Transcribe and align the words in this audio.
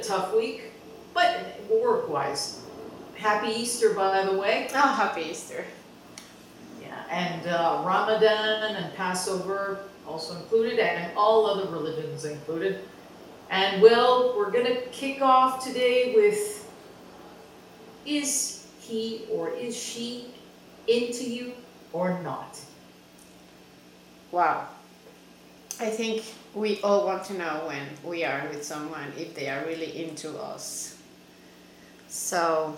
a 0.00 0.02
tough 0.02 0.34
week, 0.34 0.72
but 1.12 1.60
work-wise. 1.70 2.62
Happy 3.16 3.48
Easter, 3.48 3.92
by 3.92 4.24
the 4.24 4.38
way. 4.38 4.66
Oh, 4.74 4.78
happy 4.78 5.22
Easter. 5.22 5.64
Yeah, 6.80 7.02
and 7.10 7.46
uh, 7.46 7.82
Ramadan 7.84 8.76
and 8.76 8.94
Passover 8.94 9.80
also 10.06 10.36
included, 10.36 10.78
and 10.78 11.12
all 11.16 11.46
other 11.46 11.70
religions 11.70 12.24
included. 12.24 12.80
And 13.50 13.82
well, 13.82 14.34
we're 14.36 14.50
gonna 14.50 14.80
kick 14.90 15.20
off 15.20 15.62
today 15.62 16.14
with: 16.14 16.70
Is 18.06 18.66
he 18.80 19.26
or 19.30 19.50
is 19.50 19.76
she 19.76 20.32
into 20.88 21.24
you 21.24 21.52
or 21.92 22.18
not? 22.22 22.58
Wow. 24.32 24.68
I 25.80 25.88
think 25.88 26.24
we 26.54 26.78
all 26.82 27.06
want 27.06 27.24
to 27.24 27.34
know 27.34 27.62
when 27.66 27.86
we 28.04 28.22
are 28.22 28.46
with 28.48 28.62
someone 28.62 29.12
if 29.16 29.34
they 29.34 29.48
are 29.48 29.64
really 29.64 30.04
into 30.04 30.38
us. 30.38 30.98
So 32.08 32.76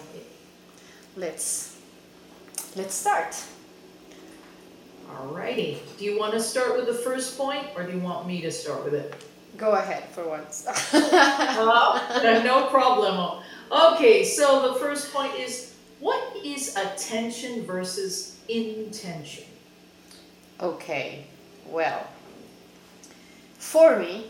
let's 1.16 1.77
let's 2.77 2.94
start. 2.94 3.34
Alrighty. 5.10 5.78
Do 5.98 6.04
you 6.04 6.16
want 6.16 6.32
to 6.34 6.40
start 6.40 6.77
with 6.77 6.86
the 6.86 6.94
first 6.94 7.36
point, 7.36 7.66
or 7.74 7.82
do 7.82 7.92
you 7.92 7.98
want 7.98 8.27
me 8.27 8.40
to 8.40 8.52
start 8.52 8.84
with 8.84 8.94
it? 8.94 9.12
Go 9.58 9.72
ahead 9.72 10.05
for 10.10 10.27
once. 10.28 10.66
Oh, 10.94 12.40
no 12.44 12.66
problem. 12.68 13.42
Okay, 13.70 14.24
so 14.24 14.72
the 14.72 14.78
first 14.78 15.12
point 15.12 15.34
is 15.34 15.74
what 15.98 16.36
is 16.44 16.77
attention 16.77 17.64
versus 17.66 18.38
intention? 18.48 19.44
okay. 20.60 21.24
Well, 21.66 22.06
for 23.62 23.96
me, 23.96 24.27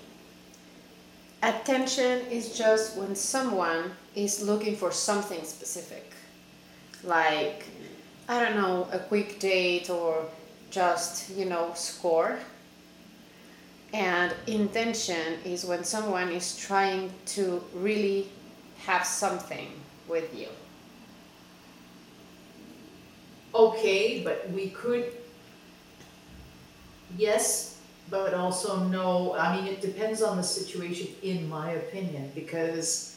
attention 1.42 2.20
is 2.30 2.56
just 2.56 2.98
when 2.98 3.16
someone 3.16 3.90
is 4.14 4.46
looking 4.46 4.76
for 4.76 4.92
something 4.92 5.42
specific. 5.42 6.12
Like, 7.02 7.64
I 8.28 8.44
don't 8.44 8.56
know, 8.56 8.88
a 8.92 8.98
quick 8.98 9.40
date 9.40 9.88
or 9.88 10.26
just, 10.70 11.30
you 11.30 11.46
know, 11.46 11.72
score. 11.74 12.38
And 13.94 14.34
intention 14.46 15.38
is 15.44 15.64
when 15.64 15.82
someone 15.82 16.30
is 16.30 16.56
trying 16.56 17.10
to 17.34 17.64
really 17.74 18.28
have 18.84 19.06
something 19.06 19.68
with 20.08 20.38
you. 20.38 20.48
Okay, 23.54 24.22
but 24.22 24.50
we 24.50 24.68
could, 24.68 25.10
yes, 27.18 27.71
but 28.12 28.34
also 28.34 28.84
no. 28.84 29.34
I 29.34 29.56
mean, 29.56 29.66
it 29.66 29.80
depends 29.80 30.22
on 30.22 30.36
the 30.36 30.42
situation, 30.42 31.08
in 31.22 31.48
my 31.48 31.70
opinion, 31.72 32.30
because 32.34 33.16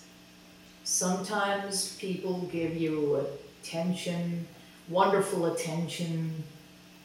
sometimes 0.86 1.98
people 1.98 2.48
give 2.50 2.78
you 2.78 3.28
attention, 3.62 4.48
wonderful 4.88 5.48
attention, 5.48 6.44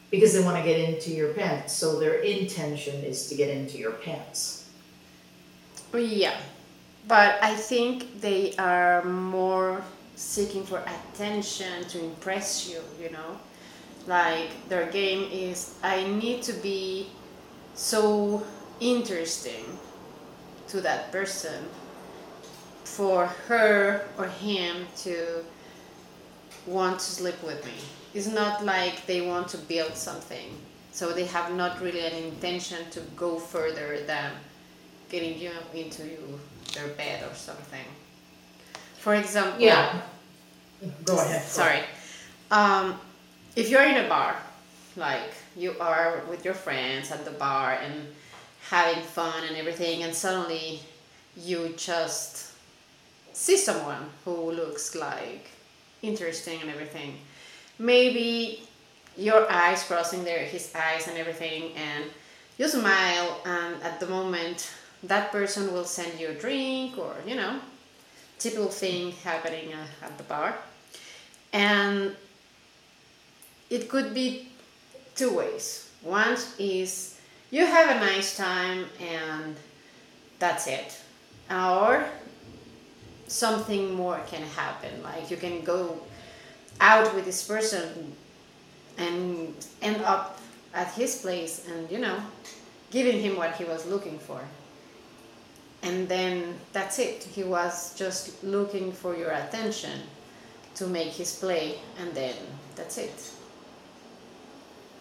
because 0.09 0.33
they 0.33 0.41
want 0.41 0.55
to 0.55 0.63
get 0.63 0.79
into 0.79 1.11
your 1.11 1.33
pants. 1.33 1.73
So 1.73 1.99
their 1.99 2.21
intention 2.21 3.03
is 3.03 3.27
to 3.27 3.35
get 3.35 3.49
into 3.49 3.77
your 3.77 3.91
pants. 3.91 4.69
Yeah, 5.93 6.37
but 7.09 7.43
I 7.43 7.55
think 7.55 8.21
they 8.21 8.55
are 8.55 9.03
more 9.03 9.83
seeking 10.15 10.63
for 10.63 10.81
attention 10.87 11.83
to 11.89 11.99
impress 12.05 12.69
you, 12.69 12.79
you 13.01 13.11
know? 13.11 13.37
Like 14.07 14.49
their 14.69 14.89
game 14.89 15.27
is 15.29 15.75
I 15.83 16.05
need 16.07 16.41
to 16.43 16.53
be 16.53 17.07
so 17.81 18.43
interesting 18.79 19.65
to 20.67 20.81
that 20.81 21.11
person 21.11 21.65
for 22.83 23.25
her 23.25 24.05
or 24.17 24.27
him 24.27 24.85
to 24.97 25.43
want 26.67 26.99
to 26.99 27.05
sleep 27.05 27.41
with 27.43 27.65
me. 27.65 27.73
It's 28.13 28.27
not 28.27 28.63
like 28.63 29.05
they 29.07 29.21
want 29.21 29.47
to 29.49 29.57
build 29.57 29.95
something. 29.95 30.57
So 30.91 31.11
they 31.11 31.25
have 31.25 31.55
not 31.55 31.81
really 31.81 32.05
an 32.05 32.13
intention 32.13 32.89
to 32.91 32.99
go 33.15 33.39
further 33.39 33.99
than 34.05 34.31
getting 35.09 35.39
you 35.39 35.51
into 35.73 36.03
their 36.73 36.87
bed 36.89 37.23
or 37.23 37.33
something. 37.33 37.85
For 38.99 39.15
example, 39.15 39.59
Yeah. 39.59 40.01
Go 41.03 41.17
ahead. 41.17 41.41
Sorry. 41.43 41.81
Um, 42.51 42.99
if 43.55 43.69
you're 43.69 43.83
in 43.83 44.05
a 44.05 44.07
bar, 44.07 44.35
like 44.95 45.33
you 45.55 45.75
are 45.79 46.21
with 46.29 46.45
your 46.45 46.53
friends 46.53 47.11
at 47.11 47.25
the 47.25 47.31
bar 47.31 47.73
and 47.73 48.07
having 48.69 49.03
fun 49.03 49.43
and 49.47 49.57
everything, 49.57 50.03
and 50.03 50.13
suddenly 50.13 50.79
you 51.35 51.73
just 51.77 52.53
see 53.33 53.57
someone 53.57 54.09
who 54.25 54.51
looks 54.51 54.95
like 54.95 55.49
interesting 56.01 56.61
and 56.61 56.69
everything. 56.69 57.17
Maybe 57.79 58.63
your 59.17 59.51
eyes 59.51 59.83
crossing 59.83 60.23
there, 60.23 60.45
his 60.45 60.73
eyes 60.75 61.07
and 61.07 61.17
everything, 61.17 61.73
and 61.75 62.05
you 62.57 62.67
smile, 62.67 63.41
and 63.45 63.81
at 63.83 63.99
the 63.99 64.07
moment 64.07 64.71
that 65.03 65.31
person 65.31 65.73
will 65.73 65.85
send 65.85 66.19
you 66.19 66.29
a 66.29 66.33
drink 66.33 66.97
or 66.97 67.15
you 67.25 67.35
know, 67.35 67.59
typical 68.37 68.67
thing 68.67 69.11
happening 69.23 69.73
uh, 69.73 70.05
at 70.05 70.17
the 70.17 70.23
bar 70.23 70.55
and 71.53 72.15
it 73.69 73.89
could 73.89 74.13
be 74.13 74.47
two 75.21 75.37
ways. 75.37 75.87
One 76.01 76.35
is 76.57 77.19
you 77.51 77.63
have 77.63 77.95
a 77.95 77.99
nice 77.99 78.35
time 78.35 78.85
and 78.99 79.55
that's 80.39 80.65
it. 80.65 80.99
Or 81.51 82.03
something 83.27 83.93
more 83.93 84.19
can 84.25 84.41
happen. 84.41 85.03
Like 85.03 85.29
you 85.29 85.37
can 85.37 85.61
go 85.61 85.99
out 86.79 87.13
with 87.13 87.25
this 87.25 87.43
person 87.47 88.15
and 88.97 89.53
end 89.83 90.01
up 90.01 90.39
at 90.73 90.91
his 90.93 91.21
place 91.21 91.67
and, 91.69 91.91
you 91.91 91.99
know, 91.99 92.17
giving 92.89 93.21
him 93.21 93.35
what 93.35 93.55
he 93.57 93.63
was 93.63 93.85
looking 93.85 94.17
for. 94.17 94.41
And 95.83 96.09
then 96.09 96.55
that's 96.73 96.97
it. 96.97 97.23
He 97.23 97.43
was 97.43 97.93
just 97.95 98.43
looking 98.43 98.91
for 98.91 99.15
your 99.15 99.31
attention 99.31 99.99
to 100.75 100.87
make 100.87 101.09
his 101.09 101.35
play, 101.35 101.79
and 101.99 102.13
then 102.13 102.35
that's 102.75 102.97
it. 102.97 103.33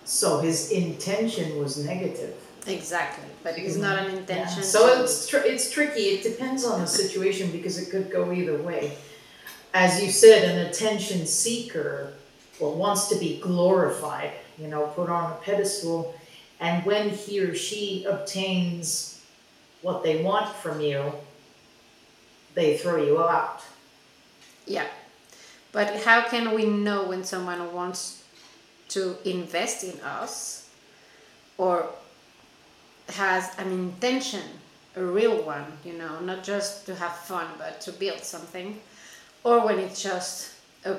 So 0.05 0.41
his 0.41 0.71
intention 0.71 1.59
was 1.59 1.85
negative. 1.85 2.35
Exactly, 2.67 3.29
but 3.43 3.59
it's 3.59 3.75
mm-hmm. 3.75 3.83
not 3.83 3.99
an 3.99 4.17
intention. 4.17 4.63
So 4.63 5.03
it's 5.03 5.27
tr- 5.27 5.39
it's 5.39 5.71
tricky. 5.71 6.01
It 6.01 6.23
depends 6.23 6.65
on 6.65 6.81
the 6.81 6.87
situation 6.87 7.51
because 7.51 7.79
it 7.79 7.91
could 7.91 8.11
go 8.11 8.33
either 8.33 8.59
way. 8.59 8.97
As 9.73 10.03
you 10.03 10.11
said, 10.11 10.45
an 10.45 10.67
attention 10.67 11.27
seeker 11.27 12.13
well 12.59 12.75
wants 12.75 13.09
to 13.09 13.17
be 13.17 13.41
glorified, 13.41 14.33
you 14.59 14.69
know, 14.69 14.89
put 14.89 15.09
on 15.09 15.33
a 15.33 15.37
pedestal, 15.37 16.15
and 16.59 16.85
when 16.85 17.11
he 17.11 17.41
or 17.41 17.55
she 17.55 18.05
obtains 18.05 19.23
what 19.81 20.03
they 20.03 20.23
want 20.23 20.55
from 20.57 20.81
you, 20.81 21.13
they 22.55 22.77
throw 22.77 23.03
you 23.03 23.23
out. 23.23 23.63
yeah, 24.67 24.87
but 25.73 26.03
how 26.03 26.29
can 26.29 26.55
we 26.55 26.67
know 26.67 27.09
when 27.09 27.25
someone 27.25 27.73
wants 27.73 28.20
to 28.91 29.17
invest 29.25 29.85
in 29.85 30.01
us, 30.01 30.69
or 31.59 31.87
has 33.09 33.59
an 33.59 33.71
intention, 33.73 34.43
a 34.97 35.03
real 35.03 35.43
one, 35.43 35.67
you 35.85 35.95
know, 35.95 36.21
not 36.21 36.45
just 36.45 36.87
to 36.87 36.95
have 36.95 37.17
fun, 37.17 37.47
but 37.59 37.81
to 37.81 37.93
build 37.93 38.21
something, 38.21 38.81
or 39.45 39.65
when 39.65 39.79
it's 39.79 40.03
just 40.03 40.53
a 40.85 40.97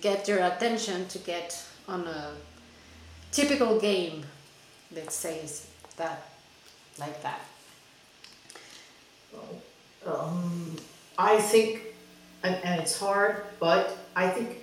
get 0.00 0.28
your 0.28 0.38
attention 0.38 1.08
to 1.08 1.18
get 1.18 1.60
on 1.88 2.06
a 2.06 2.32
typical 3.32 3.80
game 3.80 4.24
let's 4.94 5.14
say 5.14 5.40
that 5.96 6.22
like 6.98 7.22
that. 7.22 7.40
Um, 10.06 10.76
I 11.18 11.40
think, 11.40 11.82
and, 12.42 12.56
and 12.64 12.80
it's 12.80 12.98
hard, 12.98 13.44
but 13.58 13.96
I 14.16 14.28
think 14.28 14.58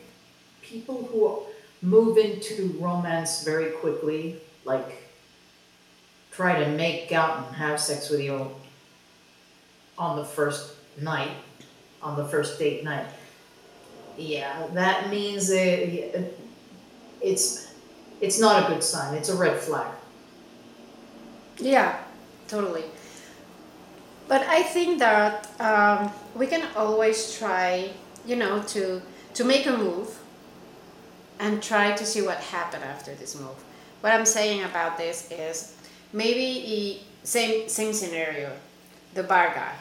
people 0.62 1.08
who 1.12 1.42
move 1.82 2.18
into 2.18 2.76
romance 2.80 3.44
very 3.44 3.72
quickly, 3.72 4.42
like 4.66 5.04
try 6.32 6.64
to 6.64 6.70
make 6.72 7.12
out 7.12 7.48
and 7.48 7.56
have 7.56 7.80
sex 7.80 8.10
with 8.10 8.22
you 8.22 8.52
on 9.98 10.16
the 10.18 10.26
first 10.26 10.74
night, 11.02 11.32
on 12.02 12.16
the 12.18 12.26
first 12.26 12.60
date 12.60 12.84
night. 12.84 13.06
Yeah, 14.18 14.68
that 14.74 15.10
means 15.10 15.48
that 15.50 16.32
it's 17.22 17.74
it's 18.22 18.40
not 18.40 18.64
a 18.66 18.68
good 18.74 18.84
sign. 18.84 19.16
It's 19.16 19.30
a 19.30 19.36
red 19.36 19.60
flag. 19.60 19.94
yeah 21.60 21.98
totally 22.48 22.84
but 24.28 24.42
i 24.48 24.62
think 24.64 25.00
that 25.00 25.50
um, 25.60 26.12
we 26.36 26.48
can 26.48 26.68
always 26.76 27.38
try 27.38 27.90
you 28.26 28.36
know 28.36 28.62
to 28.64 29.02
to 29.34 29.44
make 29.44 29.66
a 29.66 29.76
move 29.78 30.20
and 31.40 31.62
try 31.62 31.96
to 31.96 32.06
see 32.06 32.22
what 32.22 32.38
happened 32.38 32.84
after 32.84 33.14
this 33.16 33.40
move 33.40 33.64
what 34.02 34.14
I'm 34.14 34.26
saying 34.26 34.64
about 34.64 34.98
this 34.98 35.30
is 35.32 35.76
maybe 36.14 36.46
he, 36.46 37.04
same 37.24 37.68
same 37.68 37.94
scenario, 37.94 38.52
the 39.14 39.24
bar 39.24 39.54
guy. 39.54 39.74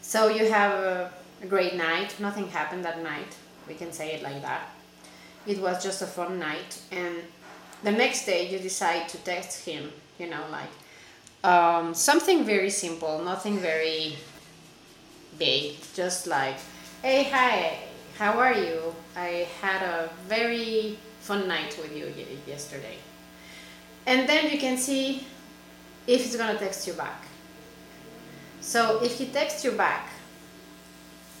So 0.00 0.28
you 0.28 0.50
have 0.50 0.72
a, 0.72 1.10
a 1.42 1.46
great 1.46 1.74
night. 1.74 2.18
Nothing 2.20 2.48
happened 2.48 2.84
that 2.84 3.02
night. 3.02 3.36
We 3.68 3.74
can 3.74 3.92
say 3.92 4.12
it 4.12 4.22
like 4.22 4.42
that. 4.42 4.70
It 5.46 5.60
was 5.60 5.82
just 5.82 6.02
a 6.02 6.06
fun 6.06 6.38
night, 6.38 6.80
and 6.92 7.16
the 7.82 7.90
next 7.90 8.26
day 8.26 8.48
you 8.48 8.58
decide 8.58 9.08
to 9.08 9.18
text 9.18 9.64
him. 9.66 9.92
You 10.18 10.30
know, 10.30 10.44
like 10.50 10.72
um, 11.42 11.94
something 11.94 12.44
very 12.44 12.70
simple, 12.70 13.22
nothing 13.24 13.58
very 13.58 14.16
big. 15.38 15.76
Just 15.94 16.26
like, 16.28 16.56
hey, 17.02 17.24
hi, 17.24 17.78
how 18.18 18.38
are 18.38 18.54
you? 18.54 18.94
I 19.16 19.48
had 19.60 19.82
a 19.82 20.10
very 20.26 20.98
fun 21.20 21.48
night 21.48 21.76
with 21.80 21.96
you 21.96 22.12
yesterday. 22.46 22.96
And 24.06 24.28
then 24.28 24.50
you 24.50 24.58
can 24.58 24.76
see 24.76 25.26
if 26.06 26.24
he's 26.24 26.36
gonna 26.36 26.58
text 26.58 26.86
you 26.86 26.92
back. 26.94 27.24
So 28.60 29.02
if 29.02 29.18
he 29.18 29.26
texts 29.26 29.64
you 29.64 29.72
back, 29.72 30.10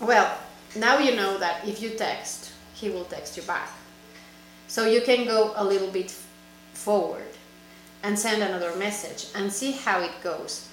well, 0.00 0.38
now 0.76 0.98
you 0.98 1.14
know 1.14 1.38
that 1.38 1.66
if 1.66 1.80
you 1.82 1.90
text, 1.90 2.52
he 2.74 2.90
will 2.90 3.04
text 3.04 3.36
you 3.36 3.42
back. 3.42 3.70
So 4.68 4.86
you 4.86 5.02
can 5.02 5.26
go 5.26 5.52
a 5.56 5.64
little 5.64 5.90
bit 5.90 6.14
forward 6.72 7.28
and 8.02 8.18
send 8.18 8.42
another 8.42 8.74
message 8.76 9.26
and 9.34 9.52
see 9.52 9.72
how 9.72 10.00
it 10.00 10.12
goes. 10.22 10.68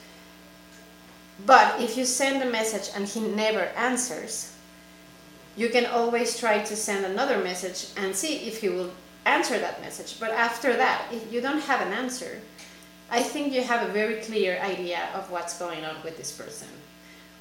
But 1.46 1.80
if 1.82 1.98
you 1.98 2.06
send 2.06 2.42
a 2.42 2.50
message 2.50 2.90
and 2.96 3.08
he 3.08 3.20
never 3.20 3.66
answers, 3.76 4.54
you 5.60 5.68
can 5.68 5.86
always 5.88 6.40
try 6.40 6.64
to 6.64 6.74
send 6.74 7.06
another 7.06 7.44
message 7.44 7.88
and 7.98 8.16
see 8.16 8.48
if 8.48 8.62
he 8.62 8.70
will 8.70 8.92
answer 9.26 9.60
that 9.60 9.82
message. 9.82 10.18
But 10.18 10.32
after 10.32 10.74
that, 10.78 11.02
if 11.12 11.34
you 11.34 11.42
don't 11.42 11.60
have 11.60 11.86
an 11.86 11.92
answer, 11.92 12.40
I 13.12 13.22
think 13.22 13.52
you 13.52 13.62
have 13.62 13.90
a 13.90 13.92
very 13.92 14.22
clear 14.22 14.58
idea 14.62 15.10
of 15.14 15.30
what's 15.30 15.60
going 15.60 15.84
on 15.84 15.98
with 16.02 16.16
this 16.16 16.32
person. 16.32 16.70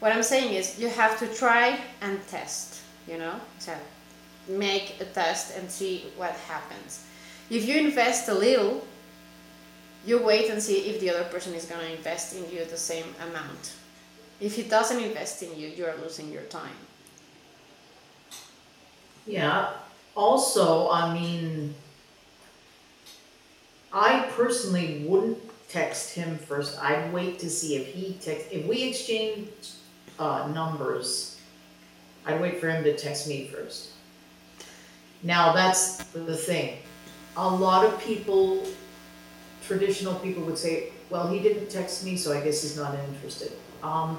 What 0.00 0.10
I'm 0.10 0.24
saying 0.24 0.52
is 0.52 0.80
you 0.80 0.88
have 0.88 1.16
to 1.20 1.32
try 1.32 1.78
and 2.00 2.18
test, 2.26 2.80
you 3.06 3.18
know? 3.18 3.36
So 3.60 3.72
make 4.48 5.00
a 5.00 5.04
test 5.04 5.56
and 5.56 5.70
see 5.70 6.10
what 6.16 6.32
happens. 6.48 7.06
If 7.50 7.68
you 7.68 7.76
invest 7.78 8.28
a 8.28 8.34
little, 8.34 8.84
you 10.04 10.20
wait 10.20 10.50
and 10.50 10.60
see 10.60 10.90
if 10.90 11.00
the 11.00 11.10
other 11.10 11.24
person 11.30 11.54
is 11.54 11.66
going 11.66 11.86
to 11.86 11.96
invest 11.96 12.34
in 12.34 12.50
you 12.50 12.64
the 12.64 12.76
same 12.76 13.14
amount. 13.30 13.74
If 14.40 14.56
he 14.56 14.64
doesn't 14.64 15.00
invest 15.00 15.40
in 15.44 15.56
you, 15.56 15.68
you 15.68 15.86
are 15.86 15.96
losing 16.02 16.32
your 16.32 16.42
time. 16.44 16.87
Yeah, 19.28 19.74
also, 20.16 20.90
I 20.90 21.12
mean, 21.12 21.74
I 23.92 24.26
personally 24.30 25.04
wouldn't 25.06 25.38
text 25.68 26.14
him 26.14 26.38
first. 26.38 26.78
I'd 26.82 27.12
wait 27.12 27.38
to 27.40 27.50
see 27.50 27.76
if 27.76 27.88
he 27.88 28.14
text, 28.22 28.46
if 28.50 28.66
we 28.66 28.84
exchange, 28.84 29.50
uh, 30.18 30.50
numbers, 30.54 31.38
I'd 32.24 32.40
wait 32.40 32.58
for 32.58 32.70
him 32.70 32.82
to 32.84 32.96
text 32.96 33.28
me 33.28 33.48
first. 33.48 33.90
Now, 35.22 35.52
that's 35.52 35.98
the 36.04 36.36
thing. 36.36 36.78
A 37.36 37.48
lot 37.48 37.84
of 37.84 38.00
people, 38.00 38.66
traditional 39.66 40.14
people 40.16 40.42
would 40.44 40.58
say, 40.58 40.92
well, 41.10 41.28
he 41.28 41.40
didn't 41.40 41.68
text 41.68 42.02
me, 42.02 42.16
so 42.16 42.32
I 42.32 42.40
guess 42.40 42.62
he's 42.62 42.76
not 42.78 42.94
interested. 43.10 43.52
Um, 43.82 44.18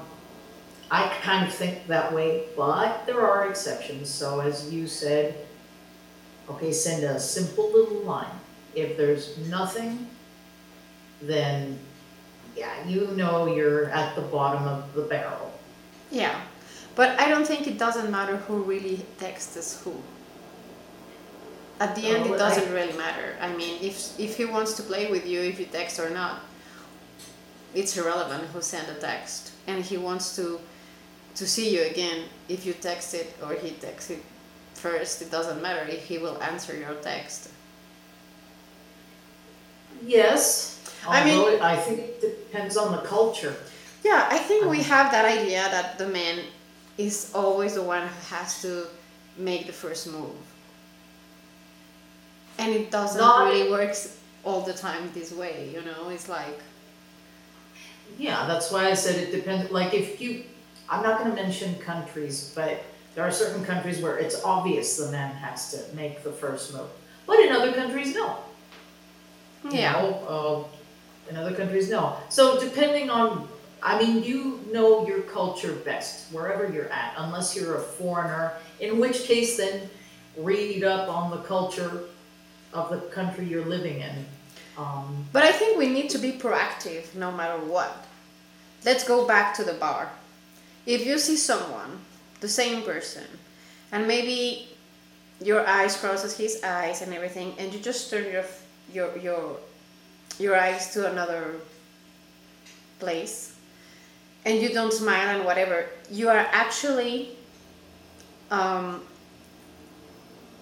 I 0.90 1.08
kind 1.22 1.46
of 1.46 1.54
think 1.54 1.86
that 1.86 2.12
way, 2.12 2.44
but 2.56 3.06
there 3.06 3.20
are 3.20 3.48
exceptions. 3.48 4.08
So 4.08 4.40
as 4.40 4.72
you 4.72 4.88
said, 4.88 5.46
okay, 6.48 6.72
send 6.72 7.04
a 7.04 7.20
simple 7.20 7.70
little 7.72 8.00
line. 8.00 8.34
If 8.74 8.96
there's 8.96 9.38
nothing, 9.48 10.08
then 11.22 11.78
yeah, 12.56 12.86
you 12.86 13.06
know 13.14 13.46
you're 13.46 13.90
at 13.90 14.16
the 14.16 14.22
bottom 14.22 14.66
of 14.66 14.92
the 14.94 15.02
barrel. 15.02 15.52
Yeah, 16.10 16.40
but 16.96 17.18
I 17.20 17.28
don't 17.28 17.46
think 17.46 17.68
it 17.68 17.78
doesn't 17.78 18.10
matter 18.10 18.36
who 18.36 18.62
really 18.62 19.04
texts 19.18 19.82
who. 19.84 19.94
At 21.78 21.94
the 21.94 22.02
end, 22.08 22.26
it 22.26 22.36
doesn't 22.36 22.68
I- 22.68 22.72
really 22.72 22.96
matter. 22.98 23.36
I 23.40 23.54
mean, 23.54 23.78
if 23.80 24.18
if 24.18 24.36
he 24.36 24.44
wants 24.44 24.74
to 24.74 24.82
play 24.82 25.10
with 25.10 25.24
you, 25.24 25.40
if 25.40 25.60
you 25.60 25.66
text 25.66 26.00
or 26.00 26.10
not, 26.10 26.40
it's 27.74 27.96
irrelevant 27.96 28.44
who 28.52 28.60
sent 28.60 28.88
the 28.88 28.94
text, 28.94 29.52
and 29.68 29.84
he 29.84 29.96
wants 29.96 30.34
to 30.36 30.58
to 31.34 31.46
see 31.46 31.74
you 31.74 31.82
again. 31.82 32.24
If 32.48 32.66
you 32.66 32.72
text 32.74 33.14
it 33.14 33.34
or 33.42 33.54
he 33.54 33.70
texts 33.70 34.10
it 34.10 34.22
first, 34.74 35.22
it 35.22 35.30
doesn't 35.30 35.60
matter 35.62 35.86
if 35.88 36.04
he 36.04 36.18
will 36.18 36.40
answer 36.42 36.76
your 36.76 36.94
text. 36.94 37.48
Yes, 40.04 40.78
I 41.06 41.24
mean- 41.24 41.38
although 41.38 41.52
it- 41.52 41.62
I 41.62 41.76
think 41.76 41.98
it 42.00 42.20
depends 42.20 42.76
on 42.76 42.92
the 42.92 43.02
culture. 43.02 43.56
Yeah, 44.02 44.26
I 44.30 44.38
think 44.38 44.64
we 44.64 44.78
Um, 44.78 44.84
have 44.84 45.10
that 45.12 45.24
idea 45.26 45.62
that 45.70 45.98
the 45.98 46.06
man 46.06 46.44
is 46.96 47.30
always 47.34 47.74
the 47.74 47.82
one 47.82 48.06
who 48.08 48.34
has 48.36 48.62
to 48.62 48.86
make 49.36 49.66
the 49.66 49.72
first 49.72 50.06
move. 50.06 50.34
And 52.58 52.74
it 52.74 52.90
doesn't 52.90 53.20
Not- 53.20 53.48
really 53.48 53.70
work 53.70 53.94
all 54.44 54.62
the 54.62 54.72
time 54.72 55.10
this 55.14 55.32
way, 55.32 55.70
you 55.72 55.82
know? 55.82 56.08
It's 56.10 56.28
like, 56.28 56.60
Yeah, 58.18 58.44
that's 58.48 58.70
why 58.72 58.90
I 58.90 58.94
said 58.94 59.16
it 59.16 59.30
depends, 59.30 59.70
like 59.70 59.94
if 59.94 60.20
you, 60.20 60.42
I'm 60.90 61.02
not 61.02 61.18
gonna 61.18 61.34
mention 61.34 61.76
countries, 61.76 62.52
but 62.54 62.82
there 63.14 63.24
are 63.24 63.30
certain 63.30 63.64
countries 63.64 64.00
where 64.00 64.18
it's 64.18 64.42
obvious 64.44 64.96
the 64.96 65.10
man 65.12 65.34
has 65.36 65.70
to 65.72 65.96
make 65.96 66.22
the 66.22 66.32
first 66.32 66.74
move. 66.74 66.88
But 67.26 67.40
in 67.40 67.52
other 67.52 67.72
countries, 67.72 68.14
no. 68.14 68.36
you 69.64 69.78
yeah. 69.78 69.92
know, 69.92 70.66
uh, 70.68 71.30
in 71.30 71.36
other 71.36 71.54
countries, 71.54 71.88
no. 71.90 72.16
So 72.28 72.58
depending 72.60 73.08
on, 73.08 73.48
I 73.82 74.02
mean, 74.02 74.24
you 74.24 74.60
know 74.72 75.06
your 75.06 75.22
culture 75.22 75.72
best, 75.72 76.32
wherever 76.32 76.70
you're 76.72 76.88
at, 76.88 77.14
unless 77.16 77.54
you're 77.56 77.76
a 77.76 77.80
foreigner, 77.80 78.54
in 78.80 78.98
which 78.98 79.24
case 79.24 79.56
then 79.56 79.88
read 80.36 80.82
up 80.82 81.08
on 81.08 81.30
the 81.30 81.38
culture 81.38 82.02
of 82.72 82.90
the 82.90 82.98
country 83.10 83.44
you're 83.44 83.64
living 83.64 84.00
in. 84.00 84.26
Um, 84.76 85.26
But 85.32 85.44
I 85.44 85.52
think 85.52 85.78
we 85.78 85.88
need 85.88 86.10
to 86.10 86.18
be 86.18 86.32
proactive 86.32 87.14
no 87.14 87.30
matter 87.30 87.58
what. 87.64 88.06
Let's 88.84 89.04
go 89.04 89.26
back 89.26 89.54
to 89.54 89.64
the 89.64 89.74
bar. 89.74 90.10
If 90.90 91.06
you 91.06 91.20
see 91.20 91.36
someone, 91.36 92.00
the 92.40 92.48
same 92.48 92.82
person, 92.82 93.22
and 93.92 94.08
maybe 94.08 94.66
your 95.40 95.64
eyes 95.64 95.96
crosses 95.96 96.36
his 96.36 96.60
eyes 96.64 97.00
and 97.00 97.14
everything, 97.14 97.54
and 97.58 97.72
you 97.72 97.78
just 97.78 98.10
turn 98.10 98.24
your 98.32 98.44
your 98.92 99.16
your 99.18 99.56
your 100.40 100.56
eyes 100.58 100.92
to 100.94 101.08
another 101.08 101.54
place, 102.98 103.54
and 104.44 104.60
you 104.60 104.70
don't 104.70 104.92
smile 104.92 105.36
and 105.36 105.44
whatever, 105.44 105.86
you 106.10 106.28
are 106.28 106.48
actually 106.50 107.38
um, 108.50 109.00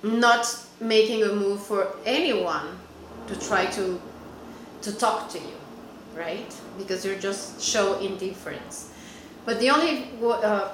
not 0.03 0.45
making 0.79 1.23
a 1.23 1.33
move 1.33 1.63
for 1.63 1.97
anyone 2.05 2.77
to 3.29 3.35
try 3.49 3.65
to 3.65 3.99
to 4.83 4.93
talk 4.93 5.31
to 5.31 5.39
you, 5.39 5.57
right? 6.15 6.53
Because 6.77 7.03
you're 7.03 7.19
just 7.19 7.63
show 7.63 7.99
indifference. 8.01 8.88
But 9.49 9.61
the 9.61 9.71
only 9.71 10.05
uh, 10.23 10.69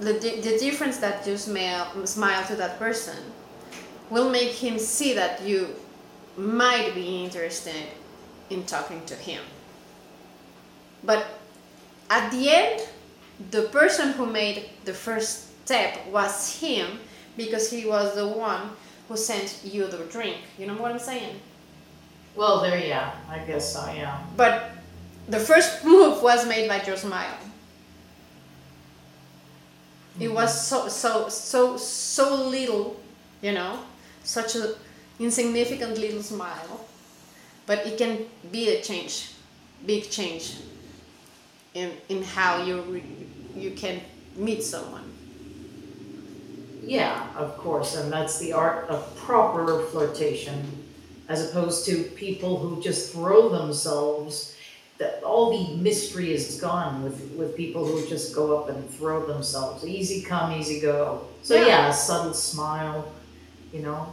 the 0.00 0.14
the 0.14 0.58
difference 0.58 0.96
that 0.96 1.24
you 1.24 1.36
smile 1.36 2.04
smile 2.04 2.44
to 2.48 2.56
that 2.56 2.76
person 2.76 3.16
will 4.10 4.28
make 4.28 4.50
him 4.50 4.76
see 4.76 5.14
that 5.14 5.40
you 5.42 5.76
might 6.36 6.96
be 6.96 7.22
interested 7.22 7.86
in 8.50 8.64
talking 8.64 9.06
to 9.06 9.14
him. 9.14 9.40
But 11.04 11.26
at 12.10 12.32
the 12.32 12.50
end, 12.50 12.88
the 13.52 13.62
person 13.70 14.10
who 14.14 14.26
made 14.26 14.68
the 14.84 14.94
first 14.94 15.64
step 15.64 16.04
was 16.10 16.58
him 16.58 16.98
because 17.36 17.70
he 17.70 17.86
was 17.86 18.16
the 18.16 18.26
one 18.26 18.70
who 19.06 19.16
sent 19.16 19.60
you 19.62 19.86
the 19.86 19.98
drink. 20.10 20.38
You 20.58 20.66
know 20.66 20.74
what 20.74 20.90
I'm 20.90 20.98
saying? 20.98 21.38
well, 22.34 22.62
there, 22.62 22.84
yeah, 22.84 23.14
I 23.30 23.38
guess 23.46 23.74
so, 23.74 23.86
yeah. 23.94 24.18
But 24.36 24.72
the 25.28 25.38
first 25.38 25.84
move 25.84 26.20
was 26.20 26.48
made 26.48 26.66
by 26.66 26.82
your 26.82 26.96
smile. 26.96 27.38
It 30.18 30.32
was 30.32 30.66
so 30.68 30.88
so 30.88 31.28
so 31.28 31.76
so 31.76 32.34
little, 32.44 33.00
you 33.42 33.52
know, 33.52 33.80
such 34.24 34.56
a 34.56 34.74
insignificant 35.18 35.98
little 35.98 36.22
smile, 36.22 36.86
but 37.66 37.86
it 37.86 37.98
can 37.98 38.26
be 38.50 38.70
a 38.70 38.82
change, 38.82 39.32
big 39.86 40.10
change 40.10 40.56
in 41.74 41.92
in 42.08 42.22
how 42.22 42.62
you 42.64 43.02
you 43.54 43.70
can 43.72 44.00
meet 44.36 44.62
someone. 44.62 45.04
Yeah, 46.82 47.26
of 47.36 47.56
course, 47.58 47.96
and 47.96 48.12
that's 48.12 48.38
the 48.38 48.52
art 48.52 48.88
of 48.88 49.14
proper 49.16 49.84
flirtation, 49.86 50.84
as 51.28 51.50
opposed 51.50 51.84
to 51.86 52.04
people 52.16 52.58
who 52.58 52.80
just 52.82 53.12
throw 53.12 53.48
themselves. 53.50 54.54
That 54.98 55.22
all 55.22 55.50
the 55.56 55.76
mystery 55.76 56.32
is 56.34 56.60
gone 56.60 57.04
with 57.04 57.18
with 57.38 57.56
people 57.56 57.84
who 57.86 58.04
just 58.08 58.34
go 58.34 58.58
up 58.58 58.68
and 58.68 58.90
throw 58.96 59.24
themselves. 59.26 59.84
Easy 59.86 60.22
come, 60.22 60.52
easy 60.60 60.80
go. 60.80 61.22
So 61.42 61.54
Yeah. 61.54 61.66
yeah, 61.66 61.90
a 61.90 61.94
subtle 61.94 62.34
smile, 62.34 63.04
you 63.72 63.80
know. 63.82 64.06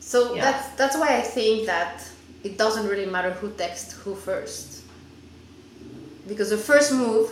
So 0.00 0.34
Yeah. 0.34 0.42
that's 0.44 0.64
that's 0.76 0.96
why 0.96 1.16
I 1.16 1.22
think 1.22 1.66
that 1.66 2.02
it 2.42 2.58
doesn't 2.58 2.86
really 2.86 3.06
matter 3.06 3.30
who 3.40 3.48
texts 3.52 3.94
who 4.04 4.14
first. 4.14 4.82
Because 6.28 6.50
the 6.50 6.58
first 6.58 6.92
move, 6.92 7.30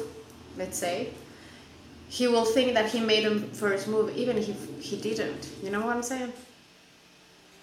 let's 0.57 0.79
say, 0.79 1.09
he 2.09 2.27
will 2.29 2.45
think 2.47 2.73
that 2.75 2.91
he 2.91 3.01
made 3.01 3.25
a 3.27 3.35
first 3.63 3.87
move 3.89 4.17
even 4.17 4.37
if 4.39 4.47
he 4.81 4.97
didn't. 4.97 5.43
You 5.63 5.71
know 5.71 5.81
what 5.85 5.95
I'm 5.97 6.03
saying? 6.03 6.33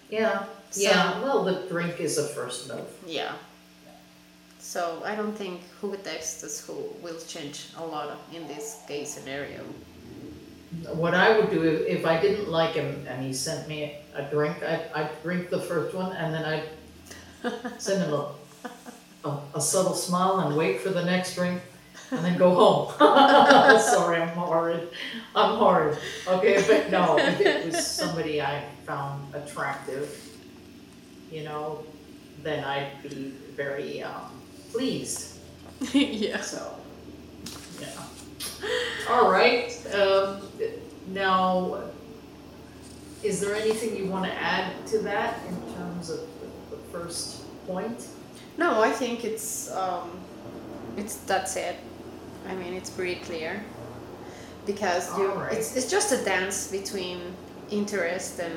Yeah. 0.09 0.43
So- 0.71 0.81
yeah. 0.81 1.21
Well, 1.23 1.43
the 1.43 1.55
drink 1.69 1.99
is 1.99 2.17
a 2.19 2.27
first 2.27 2.67
move. 2.69 2.85
Yeah. 3.07 3.33
So 4.69 5.01
I 5.03 5.15
don't 5.15 5.35
think 5.35 5.61
who 5.81 5.97
texts 5.97 6.43
us 6.43 6.63
who 6.63 6.75
will 7.01 7.19
change 7.27 7.69
a 7.75 7.83
lot 7.83 8.19
in 8.31 8.47
this 8.47 8.83
case 8.87 9.11
scenario. 9.11 9.63
What 10.93 11.15
I 11.15 11.35
would 11.35 11.49
do 11.49 11.63
if, 11.63 11.87
if 11.87 12.05
I 12.05 12.21
didn't 12.21 12.49
like 12.49 12.75
him 12.75 13.03
and 13.09 13.25
he 13.25 13.33
sent 13.33 13.67
me 13.67 13.97
a 14.13 14.21
drink, 14.29 14.61
I'd, 14.61 14.85
I'd 14.93 15.23
drink 15.23 15.49
the 15.49 15.59
first 15.59 15.95
one 15.95 16.15
and 16.15 16.31
then 16.31 16.45
I'd 16.45 17.81
send 17.81 18.03
him 18.03 18.13
a, 18.13 18.31
a, 19.25 19.39
a 19.55 19.59
subtle 19.59 19.95
smile 19.95 20.41
and 20.41 20.55
wait 20.55 20.81
for 20.81 20.89
the 20.89 21.03
next 21.03 21.33
drink 21.33 21.63
and 22.11 22.23
then 22.23 22.37
go 22.37 22.53
home. 22.53 22.93
Sorry, 23.81 24.21
I'm 24.21 24.37
horrid. 24.37 24.89
I'm 25.35 25.57
horrid. 25.57 25.97
Okay, 26.27 26.63
but 26.67 26.91
no, 26.91 27.17
if 27.17 27.41
it 27.41 27.65
was 27.65 27.87
somebody 27.87 28.39
I 28.39 28.65
found 28.85 29.33
attractive, 29.33 30.37
you 31.31 31.43
know, 31.43 31.83
then 32.43 32.63
I'd 32.63 33.01
be 33.01 33.33
very 33.55 34.03
um, 34.03 34.38
pleased. 34.71 35.37
yeah. 35.93 36.41
So, 36.41 36.75
yeah. 37.79 37.87
All 39.09 39.31
right, 39.31 39.71
um, 39.93 40.41
now, 41.07 41.81
is 43.23 43.41
there 43.41 43.55
anything 43.55 43.95
you 43.95 44.05
wanna 44.05 44.29
add 44.29 44.73
to 44.87 44.99
that 44.99 45.39
in 45.47 45.73
terms 45.73 46.09
of 46.09 46.19
the, 46.19 46.75
the 46.75 46.81
first 46.91 47.43
point? 47.65 48.07
No, 48.57 48.81
I 48.81 48.91
think 48.91 49.23
it's 49.23 49.71
um, 49.71 50.19
it's 50.97 51.15
that's 51.17 51.55
it. 51.55 51.75
I 52.47 52.55
mean, 52.55 52.73
it's 52.73 52.89
pretty 52.89 53.15
clear 53.21 53.63
because 54.65 55.17
you 55.17 55.31
Alright. 55.31 55.53
it's 55.53 55.75
it's 55.75 55.89
just 55.89 56.11
a 56.11 56.23
dance 56.23 56.69
between 56.69 57.19
interest 57.71 58.39
and 58.39 58.53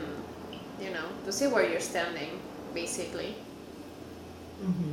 you 0.80 0.90
know 0.90 1.06
to 1.24 1.32
see 1.32 1.46
where 1.46 1.68
you're 1.68 1.80
standing 1.80 2.40
basically. 2.74 3.34
Mm-hmm. 4.62 4.92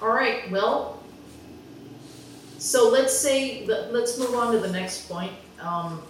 All 0.00 0.08
right, 0.08 0.50
well, 0.50 1.02
so 2.58 2.88
let's 2.88 3.16
say, 3.16 3.66
let's 3.66 4.18
move 4.18 4.34
on 4.34 4.52
to 4.52 4.58
the 4.58 4.70
next 4.70 5.08
point. 5.08 5.32
Um, 5.60 6.02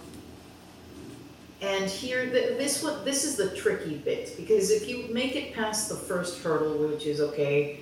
and 1.61 1.89
here, 1.89 2.29
th- 2.29 2.57
this 2.57 2.83
one, 2.83 3.03
this 3.03 3.23
is 3.23 3.35
the 3.35 3.55
tricky 3.55 3.97
bit, 3.97 4.35
because 4.37 4.71
if 4.71 4.87
you 4.87 5.13
make 5.13 5.35
it 5.35 5.53
past 5.53 5.89
the 5.89 5.95
first 5.95 6.41
hurdle, 6.41 6.87
which 6.87 7.05
is, 7.05 7.19
okay, 7.19 7.79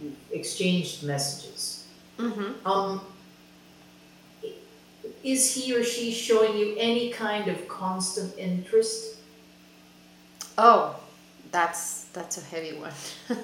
you 0.00 0.14
exchanged 0.30 1.04
messages. 1.04 1.86
Mm-hmm. 2.18 2.66
Um, 2.66 3.00
is 5.22 5.54
he 5.54 5.74
or 5.74 5.82
she 5.82 6.12
showing 6.12 6.56
you 6.56 6.74
any 6.78 7.10
kind 7.10 7.48
of 7.48 7.66
constant 7.68 8.36
interest? 8.38 9.16
Oh, 10.56 10.98
that's 11.50 12.04
that's 12.12 12.38
a 12.38 12.40
heavy 12.42 12.76
one. 12.76 12.92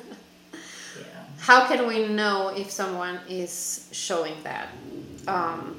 How 1.45 1.67
can 1.67 1.87
we 1.87 2.09
know 2.09 2.49
if 2.57 2.71
someone 2.71 3.21
is 3.29 3.87
showing 3.93 4.33
that? 4.45 4.69
Um, 5.29 5.79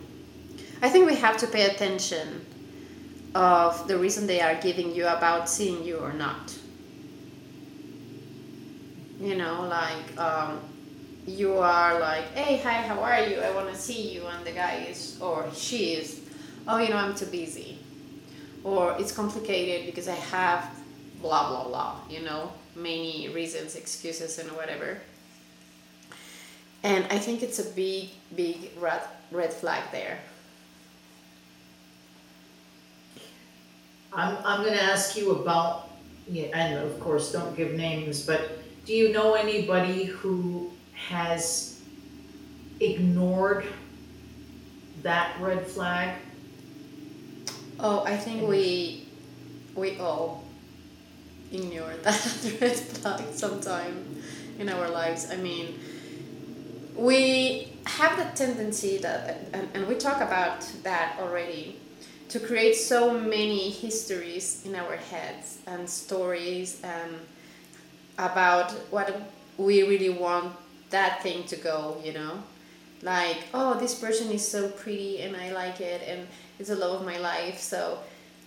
I 0.83 0.89
think 0.89 1.07
we 1.07 1.15
have 1.15 1.37
to 1.37 1.47
pay 1.47 1.63
attention 1.63 2.45
of 3.33 3.87
the 3.87 3.97
reason 3.97 4.27
they 4.27 4.41
are 4.41 4.53
giving 4.61 4.93
you 4.93 5.07
about 5.07 5.49
seeing 5.49 5.83
you 5.83 5.97
or 5.97 6.13
not. 6.13 6.55
You 9.19 9.37
know, 9.37 9.65
like 9.67 10.19
um, 10.19 10.59
you 11.25 11.57
are 11.57 11.99
like, 11.99 12.25
hey, 12.35 12.57
hi, 12.57 12.83
how 12.87 12.99
are 12.99 13.25
you? 13.25 13.39
I 13.39 13.49
want 13.49 13.67
to 13.69 13.75
see 13.75 14.13
you, 14.13 14.27
and 14.27 14.45
the 14.45 14.51
guy 14.51 14.85
is 14.87 15.17
or 15.19 15.49
she 15.51 15.93
is, 15.93 16.21
oh, 16.67 16.77
you 16.77 16.89
know, 16.89 16.97
I'm 16.97 17.15
too 17.15 17.25
busy, 17.25 17.79
or 18.63 18.95
it's 18.99 19.11
complicated 19.11 19.87
because 19.87 20.07
I 20.07 20.19
have 20.29 20.69
blah 21.23 21.49
blah 21.49 21.63
blah. 21.63 21.95
You 22.07 22.21
know, 22.21 22.51
many 22.75 23.29
reasons, 23.29 23.75
excuses, 23.75 24.37
and 24.37 24.51
whatever. 24.51 24.99
And 26.85 27.03
I 27.09 27.17
think 27.17 27.41
it's 27.41 27.57
a 27.57 27.67
big, 27.71 28.09
big 28.35 28.69
red 28.79 29.01
red 29.31 29.51
flag 29.51 29.81
there. 29.91 30.19
I'm, 34.13 34.37
I'm 34.45 34.63
gonna 34.63 34.77
ask 34.77 35.17
you 35.17 35.31
about, 35.31 35.89
and 36.29 36.77
of 36.77 36.99
course, 36.99 37.31
don't 37.31 37.57
give 37.57 37.73
names, 37.73 38.23
but 38.23 38.59
do 38.85 38.93
you 38.93 39.11
know 39.11 39.33
anybody 39.33 40.05
who 40.05 40.71
has 40.93 41.81
ignored 42.79 43.65
that 45.01 45.35
red 45.41 45.65
flag? 45.65 46.19
Oh, 47.79 48.03
I 48.05 48.15
think 48.15 48.47
we 48.47 49.07
we 49.73 49.97
all 49.97 50.43
ignore 51.51 51.95
that 52.03 52.57
red 52.61 52.77
flag 52.77 53.33
sometime 53.33 54.21
in 54.59 54.69
our 54.69 54.87
lives. 54.87 55.31
I 55.31 55.37
mean, 55.37 55.79
we 56.95 57.73
have 57.85 58.17
the 58.17 58.37
tendency 58.37 58.97
that, 58.99 59.47
and, 59.53 59.67
and 59.73 59.87
we 59.87 59.95
talk 59.95 60.17
about 60.17 60.61
that 60.83 61.17
already, 61.19 61.79
to 62.29 62.39
create 62.39 62.75
so 62.75 63.19
many 63.19 63.69
histories 63.69 64.63
in 64.65 64.75
our 64.75 64.95
heads 64.95 65.59
and 65.67 65.87
stories 65.87 66.81
and 66.83 67.15
about 68.17 68.71
what 68.91 69.21
we 69.57 69.83
really 69.83 70.09
want 70.09 70.53
that 70.89 71.21
thing 71.21 71.43
to 71.43 71.55
go, 71.55 72.01
you 72.03 72.13
know? 72.13 72.41
Like, 73.01 73.37
oh, 73.53 73.77
this 73.79 73.93
person 73.93 74.31
is 74.31 74.47
so 74.47 74.69
pretty 74.69 75.21
and 75.21 75.35
I 75.35 75.51
like 75.51 75.81
it 75.81 76.01
and 76.07 76.27
it's 76.57 76.69
the 76.69 76.75
love 76.75 77.01
of 77.01 77.05
my 77.05 77.17
life. 77.17 77.59
So, 77.59 77.99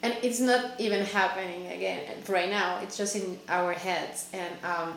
and 0.03 0.17
it's 0.23 0.41
not 0.41 0.81
even 0.81 1.05
happening 1.05 1.69
again 1.69 2.03
right 2.29 2.51
now, 2.51 2.81
it's 2.81 2.97
just 2.97 3.15
in 3.15 3.39
our 3.49 3.73
heads. 3.73 4.29
And, 4.33 4.53
um, 4.65 4.95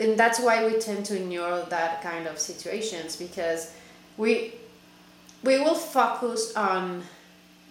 and 0.00 0.18
that's 0.18 0.40
why 0.40 0.64
we 0.66 0.78
tend 0.78 1.04
to 1.06 1.16
ignore 1.16 1.60
that 1.68 2.02
kind 2.02 2.26
of 2.26 2.38
situations 2.38 3.16
because 3.16 3.72
we 4.16 4.54
we 5.42 5.58
will 5.58 5.74
focus 5.74 6.54
on 6.56 7.02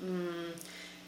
mm, 0.03 0.51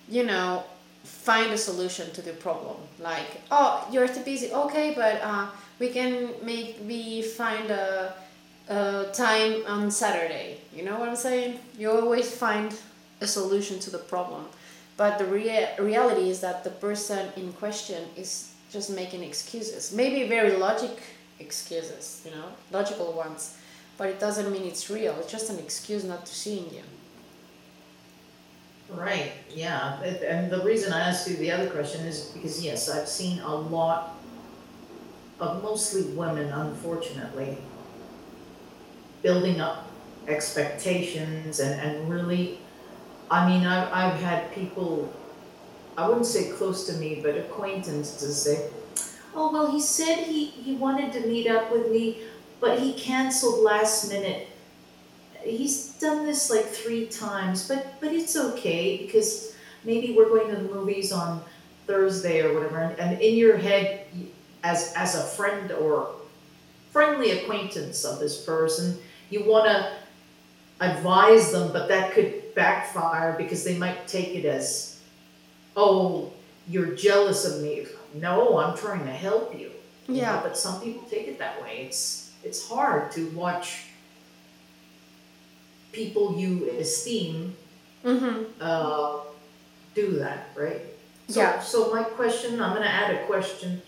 you 0.10 0.24
know 0.26 0.64
find 1.04 1.54
a 1.54 1.58
solution 1.58 2.12
to 2.12 2.22
the 2.22 2.34
problem. 2.34 2.78
Like 3.00 3.42
oh 3.52 3.88
you're 3.92 4.08
too 4.08 4.22
busy. 4.22 4.52
Okay 4.52 4.94
but 4.96 5.22
uh, 5.22 5.48
we 5.80 5.90
can 5.90 6.32
maybe 6.44 7.22
find 7.22 7.70
a, 7.72 8.14
a 8.70 9.06
time 9.14 9.64
on 9.68 9.92
saturday. 9.92 10.58
You 10.76 10.84
know 10.84 10.98
what 11.00 11.10
i'm 11.10 11.16
saying? 11.16 11.60
You 11.78 11.92
always 11.92 12.30
find 12.36 12.76
a 13.22 13.28
solution 13.28 13.80
to 13.80 13.90
the 13.90 14.00
problem. 14.00 14.46
But 14.98 15.20
the 15.20 15.26
rea- 15.26 15.76
reality 15.80 16.30
is 16.30 16.40
that 16.42 16.64
the 16.64 16.72
person 16.72 17.30
in 17.36 17.54
question 17.54 18.04
is 18.16 18.52
just 18.72 18.90
making 18.90 19.24
excuses. 19.24 19.94
Maybe 19.94 20.28
very 20.28 20.54
logic 20.58 20.98
excuses 21.40 22.22
you 22.26 22.32
know 22.32 22.46
logical 22.72 23.14
ones. 23.14 23.58
But 23.98 24.10
it 24.10 24.20
doesn't 24.20 24.52
mean 24.52 24.64
it's 24.64 24.90
real. 24.90 25.16
It's 25.20 25.32
just 25.32 25.50
an 25.50 25.58
excuse 25.60 26.04
not 26.04 26.26
to 26.26 26.34
seeing 26.36 26.72
you 26.74 26.84
Right, 28.90 29.32
yeah, 29.54 30.02
and- 30.02 30.50
the 30.50 30.62
reason 30.62 30.94
I 30.94 31.02
asked 31.10 31.28
you 31.30 31.36
the 31.36 31.52
other 31.52 31.70
question 31.70 32.06
is 32.06 32.32
because, 32.34 32.64
yes, 32.64 32.90
I've 32.90 33.08
seen 33.10 33.40
a 33.40 33.54
lot 33.54 34.16
of 35.42 35.62
mostly 35.62 36.04
women, 36.04 36.48
unfortunately, 36.50 37.58
building 39.22 39.60
up 39.60 39.92
expectations 40.28 41.60
and, 41.60 41.80
and 41.82 42.10
really, 42.10 42.60
I 43.30 43.48
mean, 43.50 43.66
I've, 43.68 43.92
I've 43.92 44.22
had 44.22 44.52
people, 44.54 45.14
I 45.98 46.08
wouldn't 46.08 46.28
say 46.28 46.52
close 46.52 46.86
to 46.88 46.94
me, 46.94 47.20
but 47.24 47.36
acquaintance 47.36 48.18
to 48.18 48.28
say, 48.28 48.70
oh, 49.36 49.52
well, 49.52 49.72
he 49.72 49.82
said 49.82 50.20
he, 50.20 50.46
he 50.46 50.76
wanted 50.76 51.12
to 51.14 51.28
meet 51.28 51.48
up 51.48 51.72
with 51.72 51.92
me, 51.92 52.20
but 52.62 52.80
he 52.80 52.94
canceled 52.94 53.64
last 53.64 54.10
minute. 54.10 54.48
He's 55.44 55.94
done 55.94 56.26
this 56.26 56.50
like 56.50 56.66
three 56.66 57.08
times, 57.08 57.68
but 57.68 58.00
but 58.02 58.12
it's 58.12 58.36
okay 58.36 58.98
because 58.98 59.56
maybe 59.84 60.14
we're 60.14 60.28
going 60.28 60.54
to 60.54 60.62
the 60.62 60.74
movies 60.74 61.12
on 61.12 61.42
Thursday 61.86 62.42
or 62.42 62.54
whatever, 62.54 62.80
and, 62.80 63.00
and 63.00 63.22
in 63.22 63.36
your 63.36 63.56
head, 63.56 64.08
as 64.64 64.94
as 64.96 65.16
a 65.16 65.24
friend 65.24 65.72
or 65.72 66.10
friendly 66.92 67.32
acquaintance 67.32 68.04
of 68.04 68.20
this 68.20 68.44
person, 68.44 68.98
you 69.30 69.44
want 69.46 69.66
to 69.66 69.94
advise 70.82 71.52
them, 71.52 71.72
but 71.72 71.88
that 71.88 72.12
could 72.12 72.54
backfire 72.56 73.36
because 73.38 73.64
they 73.64 73.78
might 73.78 74.08
take 74.08 74.30
it 74.30 74.46
as, 74.46 74.87
oh, 75.78 76.34
you're 76.68 76.96
jealous 76.96 77.46
of 77.46 77.62
me. 77.62 77.86
No, 78.16 78.58
I'm 78.58 78.76
trying 78.78 79.06
to 79.06 79.12
help 79.12 79.54
you. 79.54 79.72
you 80.08 80.16
know, 80.16 80.22
Yeah. 80.22 80.42
but 80.42 80.58
some 80.58 80.82
people 80.82 81.04
take 81.10 81.28
it 81.28 81.38
that 81.40 81.62
way. 81.62 81.86
It's 81.86 82.32
it's 82.44 82.68
hard 82.68 83.12
to 83.12 83.30
watch 83.32 83.86
people 85.92 86.38
you 86.38 86.70
esteem 86.80 87.56
mm-hmm. 88.06 88.44
uh, 88.62 89.20
do 89.96 90.12
that, 90.20 90.50
right? 90.56 90.82
So, 91.28 91.42
Yeah. 91.42 91.60
So 91.60 91.92
my 91.94 92.04
question, 92.04 92.62
I'm 92.62 92.74
gonna 92.74 92.86
add 92.86 93.16
a 93.16 93.26
question. 93.26 93.82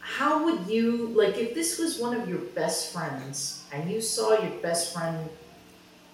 How 0.00 0.44
would 0.44 0.66
you, 0.66 1.08
like, 1.08 1.38
if 1.38 1.54
this 1.54 1.78
was 1.78 1.98
one 1.98 2.14
of 2.14 2.28
your 2.28 2.38
best 2.38 2.92
friends 2.92 3.64
and 3.72 3.90
you 3.90 4.00
saw 4.00 4.38
your 4.38 4.56
best 4.60 4.92
friend 4.92 5.30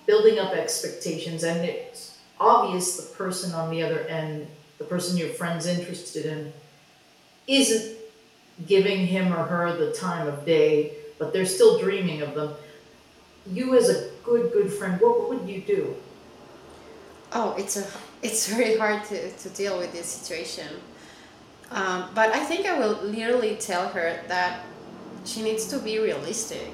building 0.06 0.38
up 0.38 0.52
expectations 0.52 1.42
and 1.42 1.60
it's 1.64 2.18
obvious 2.38 2.96
the 2.96 3.14
person 3.16 3.52
on 3.52 3.70
the 3.70 3.82
other 3.82 4.00
end, 4.00 4.46
the 4.80 4.86
person 4.86 5.16
your 5.16 5.28
friend's 5.28 5.66
interested 5.66 6.24
in, 6.26 6.52
isn't 7.46 7.96
giving 8.66 9.06
him 9.06 9.32
or 9.32 9.44
her 9.44 9.76
the 9.76 9.92
time 9.92 10.26
of 10.26 10.44
day, 10.44 10.92
but 11.18 11.32
they're 11.32 11.46
still 11.46 11.78
dreaming 11.78 12.22
of 12.22 12.34
them. 12.34 12.54
You 13.46 13.76
as 13.76 13.90
a 13.90 14.10
good, 14.24 14.52
good 14.52 14.72
friend, 14.72 14.98
what 15.00 15.28
would 15.28 15.48
you 15.48 15.60
do? 15.60 15.94
Oh, 17.32 17.54
it's 17.56 17.76
a 17.76 17.86
it's 18.22 18.48
very 18.48 18.76
hard 18.76 19.04
to, 19.04 19.30
to 19.30 19.48
deal 19.50 19.78
with 19.78 19.92
this 19.92 20.06
situation. 20.06 20.68
Um, 21.70 22.10
but 22.14 22.30
I 22.34 22.44
think 22.44 22.66
I 22.66 22.78
will 22.78 23.00
literally 23.02 23.56
tell 23.56 23.88
her 23.88 24.20
that 24.28 24.60
she 25.24 25.42
needs 25.42 25.66
to 25.68 25.78
be 25.78 25.98
realistic 25.98 26.72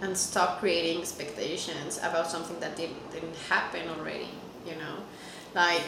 and 0.00 0.16
stop 0.16 0.60
creating 0.60 1.00
expectations 1.00 1.98
about 1.98 2.30
something 2.30 2.58
that 2.60 2.76
didn't, 2.76 3.12
didn't 3.12 3.36
happen 3.48 3.88
already, 3.88 4.28
you 4.64 4.72
know? 4.76 4.96
Like 5.54 5.82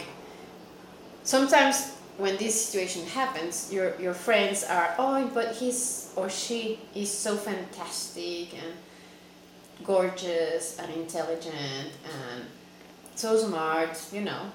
sometimes 1.24 1.92
when 2.18 2.36
this 2.36 2.66
situation 2.66 3.06
happens, 3.06 3.72
your 3.72 3.98
your 4.00 4.14
friends 4.14 4.64
are, 4.64 4.94
oh, 4.98 5.30
but 5.32 5.54
he's 5.54 6.12
or 6.16 6.28
she 6.28 6.78
is 6.94 7.10
so 7.10 7.36
fantastic 7.36 8.54
and 8.54 8.72
gorgeous 9.84 10.78
and 10.78 10.92
intelligent 10.94 11.92
and 12.04 12.44
so 13.14 13.36
smart, 13.36 13.98
you 14.12 14.20
know. 14.20 14.50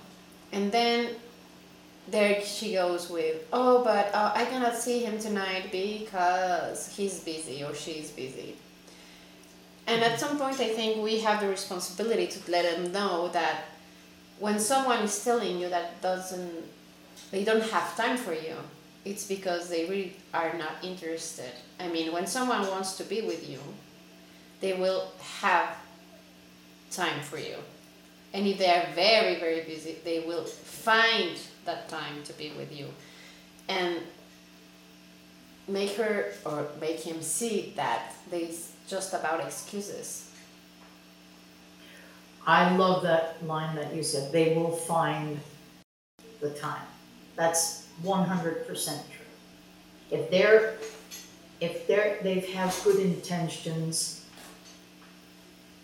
And 0.52 0.72
then 0.72 1.16
there 2.08 2.42
she 2.42 2.74
goes 2.74 3.10
with, 3.10 3.46
oh, 3.52 3.84
but 3.84 4.14
uh, 4.14 4.32
I 4.34 4.46
cannot 4.46 4.76
see 4.76 5.00
him 5.00 5.20
tonight 5.20 5.72
because 5.72 6.96
he's 6.96 7.20
busy 7.20 7.64
or 7.64 7.74
she's 7.74 8.12
busy. 8.12 8.56
And 9.88 10.04
at 10.04 10.20
some 10.20 10.38
point, 10.38 10.60
I 10.60 10.70
think 10.70 11.02
we 11.02 11.20
have 11.20 11.42
the 11.42 11.48
responsibility 11.48 12.28
to 12.28 12.52
let 12.52 12.64
them 12.64 12.92
know 12.92 13.30
that 13.30 13.66
when 14.40 14.60
someone 14.60 15.00
is 15.00 15.24
telling 15.24 15.60
you 15.60 15.70
that 15.70 16.02
doesn't, 16.02 16.52
they 17.32 17.44
don't 17.44 17.64
have 17.64 17.96
time 17.98 18.18
for 18.18 18.34
you, 18.34 18.56
it's 19.06 19.26
because 19.26 19.70
they 19.70 19.86
really 19.86 20.16
are 20.34 20.58
not 20.58 20.84
interested. 20.84 21.52
I 21.80 21.88
mean, 21.88 22.12
when 22.12 22.28
someone 22.28 22.68
wants 22.68 22.98
to 22.98 23.04
be 23.04 23.22
with 23.22 23.50
you, 23.50 23.60
they 24.60 24.74
will 24.74 25.12
have 25.40 25.78
time 26.92 27.22
for 27.22 27.38
you. 27.38 27.56
And 28.34 28.46
if 28.46 28.58
they 28.58 28.70
are 28.70 28.88
very, 28.94 29.40
very 29.40 29.62
busy, 29.62 29.98
they 30.04 30.20
will 30.20 30.44
find 30.44 31.38
that 31.66 31.88
time 31.90 32.24
to 32.26 32.34
be 32.34 32.52
with 32.58 32.78
you. 32.78 32.88
And 33.70 34.02
make 35.68 35.96
her 35.96 36.34
or 36.46 36.68
make 36.80 37.00
him 37.00 37.22
see 37.22 37.74
that 37.76 38.14
there's 38.30 38.72
just 38.88 39.14
about 39.14 39.42
excuses. 39.42 40.27
I 42.48 42.74
love 42.78 43.04
that 43.04 43.46
line 43.46 43.76
that 43.76 43.94
you 43.94 44.02
said. 44.02 44.32
They 44.32 44.56
will 44.56 44.72
find 44.72 45.38
the 46.40 46.52
time. 46.52 46.88
That's 47.36 47.88
one 48.02 48.26
hundred 48.26 48.66
percent 48.66 49.04
true. 49.12 50.18
If 50.18 50.32
they're, 50.32 50.78
if 51.60 51.86
they're, 51.88 52.18
they 52.24 52.40
have 52.56 52.80
good 52.86 53.00
intentions, 53.02 54.26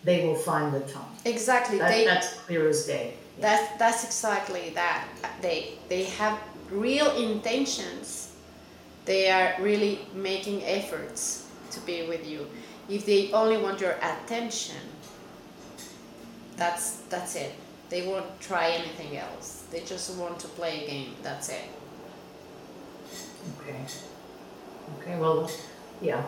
they 0.04 0.26
will 0.26 0.36
find 0.36 0.72
the 0.72 0.80
time. 0.80 1.12
Exactly. 1.26 1.78
That, 1.78 1.90
they 1.90 2.04
that's 2.06 2.32
clear 2.32 2.66
as 2.66 2.86
day. 2.86 3.12
Yeah. 3.38 3.42
That's 3.42 3.78
that's 3.78 4.04
exactly 4.04 4.70
that. 4.70 5.04
They 5.42 5.74
they 5.90 6.04
have 6.04 6.38
real 6.70 7.14
intentions. 7.16 8.32
They 9.04 9.30
are 9.30 9.54
really 9.60 10.00
making 10.14 10.64
efforts 10.64 11.46
to 11.72 11.80
be 11.80 12.08
with 12.08 12.26
you. 12.26 12.48
If 12.88 13.04
they 13.04 13.32
only 13.32 13.58
want 13.58 13.80
your 13.80 13.96
attention, 14.00 14.80
that's 16.56 16.96
that's 17.10 17.36
it. 17.36 17.52
They 17.90 18.06
won't 18.06 18.40
try 18.40 18.70
anything 18.70 19.16
else. 19.16 19.64
They 19.70 19.80
just 19.80 20.16
want 20.18 20.38
to 20.40 20.48
play 20.48 20.84
a 20.84 20.86
game. 20.88 21.14
That's 21.22 21.48
it. 21.48 21.64
Okay. 23.60 23.76
Okay, 25.00 25.18
well, 25.18 25.50
yeah, 26.00 26.22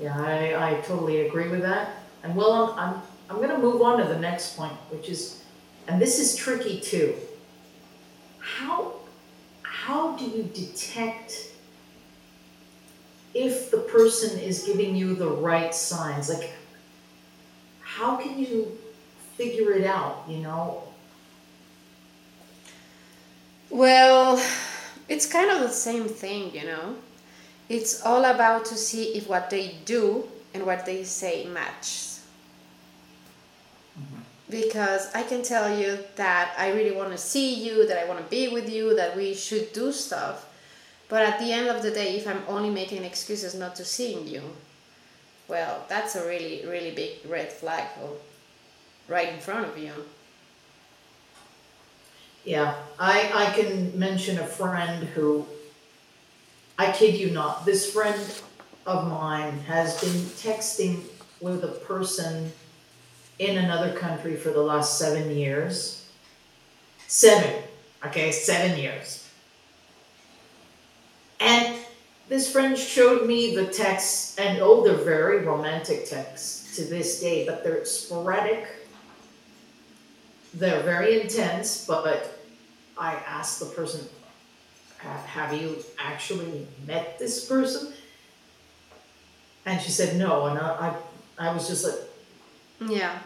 yeah, 0.00 0.18
I, 0.18 0.70
I 0.70 0.80
totally 0.80 1.26
agree 1.26 1.48
with 1.48 1.62
that. 1.62 1.90
And 2.22 2.34
well, 2.34 2.74
I'm, 2.76 2.94
I'm, 2.94 3.02
I'm 3.30 3.40
gonna 3.40 3.58
move 3.58 3.82
on 3.82 3.98
to 3.98 4.04
the 4.04 4.18
next 4.18 4.56
point, 4.56 4.72
which 4.90 5.08
is, 5.08 5.42
and 5.88 6.00
this 6.00 6.18
is 6.18 6.36
tricky 6.36 6.80
too. 6.80 7.14
How, 8.38 8.94
how 9.62 10.16
do 10.16 10.24
you 10.24 10.44
detect 10.54 11.50
if 13.34 13.70
the 13.70 13.78
person 13.78 14.38
is 14.38 14.64
giving 14.64 14.94
you 14.96 15.14
the 15.14 15.28
right 15.28 15.74
signs? 15.74 16.28
Like, 16.28 16.52
how 17.80 18.16
can 18.16 18.38
you 18.38 18.78
figure 19.36 19.72
it 19.72 19.84
out, 19.84 20.24
you 20.28 20.38
know? 20.38 20.82
Well, 23.70 24.40
it's 25.08 25.26
kind 25.26 25.50
of 25.50 25.60
the 25.60 25.68
same 25.68 26.08
thing, 26.08 26.54
you 26.54 26.64
know. 26.64 26.96
It's 27.68 28.02
all 28.02 28.24
about 28.24 28.64
to 28.66 28.76
see 28.76 29.16
if 29.16 29.28
what 29.28 29.50
they 29.50 29.76
do 29.84 30.28
and 30.52 30.64
what 30.64 30.86
they 30.86 31.02
say 31.02 31.46
matches. 31.46 32.24
Mm-hmm. 33.98 34.20
Because 34.50 35.12
I 35.14 35.22
can 35.22 35.42
tell 35.42 35.76
you 35.76 35.98
that 36.16 36.54
I 36.58 36.72
really 36.72 36.94
want 36.94 37.10
to 37.12 37.18
see 37.18 37.54
you, 37.54 37.86
that 37.88 37.98
I 37.98 38.06
want 38.08 38.20
to 38.20 38.30
be 38.30 38.48
with 38.48 38.70
you, 38.70 38.94
that 38.96 39.16
we 39.16 39.34
should 39.34 39.72
do 39.72 39.92
stuff. 39.92 40.46
But 41.08 41.22
at 41.22 41.38
the 41.38 41.52
end 41.52 41.68
of 41.68 41.82
the 41.82 41.90
day, 41.90 42.16
if 42.16 42.28
I'm 42.28 42.42
only 42.48 42.70
making 42.70 43.04
excuses 43.04 43.54
not 43.54 43.74
to 43.76 43.84
seeing 43.84 44.26
you, 44.26 44.42
well, 45.48 45.84
that's 45.88 46.16
a 46.16 46.26
really, 46.26 46.64
really 46.66 46.92
big 46.92 47.28
red 47.28 47.52
flag 47.52 47.84
right 49.08 49.28
in 49.32 49.40
front 49.40 49.66
of 49.66 49.78
you. 49.78 49.92
Yeah, 52.44 52.74
I, 52.98 53.30
I 53.34 53.52
can 53.58 53.98
mention 53.98 54.38
a 54.38 54.46
friend 54.46 55.04
who, 55.04 55.46
I 56.78 56.92
kid 56.92 57.14
you 57.14 57.30
not, 57.30 57.64
this 57.64 57.92
friend 57.92 58.20
of 58.86 59.08
mine 59.08 59.60
has 59.60 59.98
been 60.00 60.10
texting 60.10 61.00
with 61.40 61.64
a 61.64 61.68
person 61.68 62.52
in 63.38 63.56
another 63.58 63.92
country 63.94 64.36
for 64.36 64.50
the 64.50 64.60
last 64.60 64.98
seven 64.98 65.34
years. 65.34 66.08
Seven, 67.06 67.62
okay, 68.06 68.30
seven 68.30 68.78
years. 68.78 69.28
And 71.40 71.76
this 72.28 72.50
friend 72.50 72.76
showed 72.76 73.26
me 73.26 73.54
the 73.54 73.66
texts, 73.66 74.38
and 74.38 74.58
oh, 74.60 74.84
they're 74.84 74.94
very 74.94 75.44
romantic 75.44 76.08
texts 76.08 76.76
to 76.76 76.84
this 76.84 77.20
day, 77.20 77.46
but 77.46 77.62
they're 77.64 77.84
sporadic. 77.84 78.66
They're 80.54 80.82
very 80.82 81.20
intense, 81.20 81.84
but 81.86 82.38
I 82.96 83.14
asked 83.26 83.58
the 83.60 83.66
person, 83.66 84.06
Have 84.98 85.52
you 85.52 85.84
actually 85.98 86.66
met 86.86 87.18
this 87.18 87.46
person? 87.46 87.92
And 89.66 89.80
she 89.80 89.90
said 89.90 90.16
no, 90.16 90.46
and 90.46 90.58
I, 90.58 90.94
I, 91.38 91.48
I 91.48 91.54
was 91.54 91.66
just 91.66 91.84
like, 91.84 92.90
Yeah. 92.90 93.18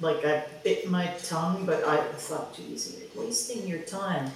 like 0.00 0.24
I 0.24 0.44
bit 0.64 0.90
my 0.90 1.06
tongue, 1.24 1.64
but 1.64 1.84
I 1.84 1.96
thought, 2.16 2.54
geez, 2.56 2.96
you're 2.98 3.24
wasting 3.24 3.66
your 3.66 3.80
time. 3.80 4.30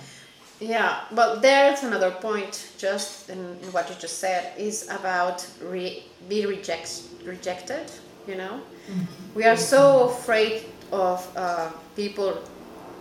Yeah, 0.61 1.01
but 1.13 1.43
there's 1.43 1.83
another 1.83 2.11
point, 2.11 2.73
just 2.79 3.29
in, 3.29 3.39
in 3.39 3.73
what 3.73 3.91
you 3.91 3.97
just 3.99 4.19
said, 4.19 4.53
is 4.57 4.89
about 4.89 5.47
re- 5.61 6.05
be 6.29 6.47
reject, 6.47 7.03
rejected. 7.25 7.91
You 8.27 8.37
know, 8.37 8.61
mm-hmm. 8.91 9.35
we 9.35 9.45
are 9.45 9.57
so 9.57 10.09
afraid 10.09 10.65
of 10.93 11.37
uh, 11.37 11.71
people 11.95 12.43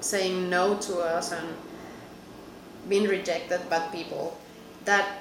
saying 0.02 0.50
no 0.50 0.78
to 0.78 1.00
us 1.00 1.32
and 1.32 1.48
being 2.88 3.08
rejected 3.08 3.68
by 3.70 3.80
people 3.88 4.38
that 4.86 5.20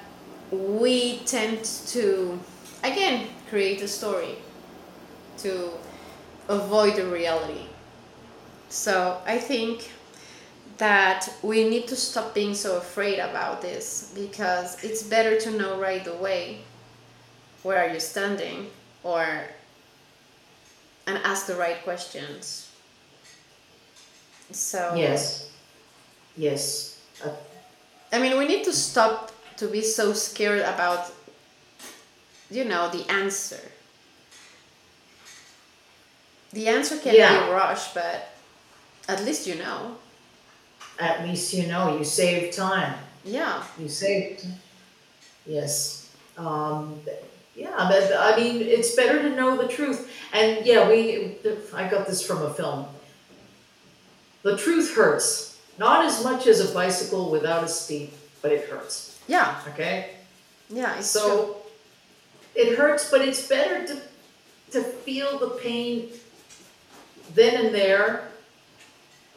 we 0.50 1.18
tend 1.20 1.64
to, 1.64 2.38
again, 2.82 3.28
create 3.48 3.80
a 3.80 3.88
story 3.88 4.36
to 5.38 5.70
avoid 6.48 6.96
the 6.96 7.06
reality. 7.06 7.66
So 8.68 9.20
I 9.26 9.38
think 9.38 9.90
that 10.78 11.28
we 11.42 11.68
need 11.68 11.86
to 11.88 11.96
stop 11.96 12.34
being 12.34 12.54
so 12.54 12.76
afraid 12.76 13.18
about 13.18 13.62
this 13.62 14.12
because 14.14 14.82
it's 14.82 15.02
better 15.02 15.38
to 15.40 15.50
know 15.52 15.80
right 15.80 16.06
away 16.06 16.58
where 17.62 17.78
are 17.78 17.92
you 17.92 18.00
standing 18.00 18.66
or 19.02 19.44
and 21.06 21.18
ask 21.24 21.46
the 21.46 21.54
right 21.56 21.82
questions 21.84 22.70
so 24.50 24.94
Yes, 24.94 25.50
yes, 26.36 27.00
uh, 27.24 27.30
i 28.12 28.18
mean 28.18 28.36
we 28.38 28.46
need 28.46 28.64
to 28.64 28.72
stop 28.72 29.32
to 29.56 29.66
be 29.68 29.80
so 29.82 30.12
scared 30.12 30.60
about 30.60 31.12
you 32.50 32.64
know 32.64 32.88
the 32.90 33.08
answer 33.10 33.60
the 36.52 36.68
answer 36.68 36.98
can 36.98 37.14
Yeah. 37.14 37.46
be 37.46 37.52
rushed 37.52 37.94
but 37.94 38.28
at 39.08 39.24
least 39.24 39.46
you 39.46 39.56
know 39.56 39.96
at 40.98 41.26
least 41.26 41.52
you 41.52 41.66
know 41.66 41.98
you 41.98 42.04
save 42.04 42.54
time. 42.54 42.94
Yeah. 43.24 43.64
You 43.78 43.88
save. 43.88 44.40
Yes. 45.44 46.08
Um, 46.38 47.00
yeah, 47.56 47.86
but 47.88 48.12
I 48.16 48.36
mean, 48.36 48.60
it's 48.62 48.94
better 48.94 49.22
to 49.22 49.34
know 49.34 49.56
the 49.56 49.68
truth. 49.68 50.10
And 50.32 50.66
yeah, 50.66 50.88
we. 50.88 51.36
I 51.74 51.88
got 51.88 52.06
this 52.06 52.24
from 52.26 52.42
a 52.42 52.52
film. 52.52 52.86
The 54.42 54.56
truth 54.56 54.94
hurts, 54.94 55.60
not 55.78 56.04
as 56.04 56.22
much 56.22 56.46
as 56.46 56.60
a 56.60 56.72
bicycle 56.74 57.30
without 57.30 57.64
a 57.64 57.68
steep, 57.68 58.12
but 58.42 58.52
it 58.52 58.68
hurts. 58.68 59.20
Yeah. 59.28 59.60
Okay. 59.68 60.10
Yeah. 60.68 60.98
It's 60.98 61.08
so 61.08 61.44
true. 61.44 61.56
it 62.62 62.76
hurts, 62.76 63.10
but 63.10 63.20
it's 63.20 63.46
better 63.46 63.86
to 63.86 64.00
to 64.72 64.82
feel 64.82 65.38
the 65.38 65.50
pain 65.50 66.08
then 67.34 67.66
and 67.66 67.74
there 67.74 68.28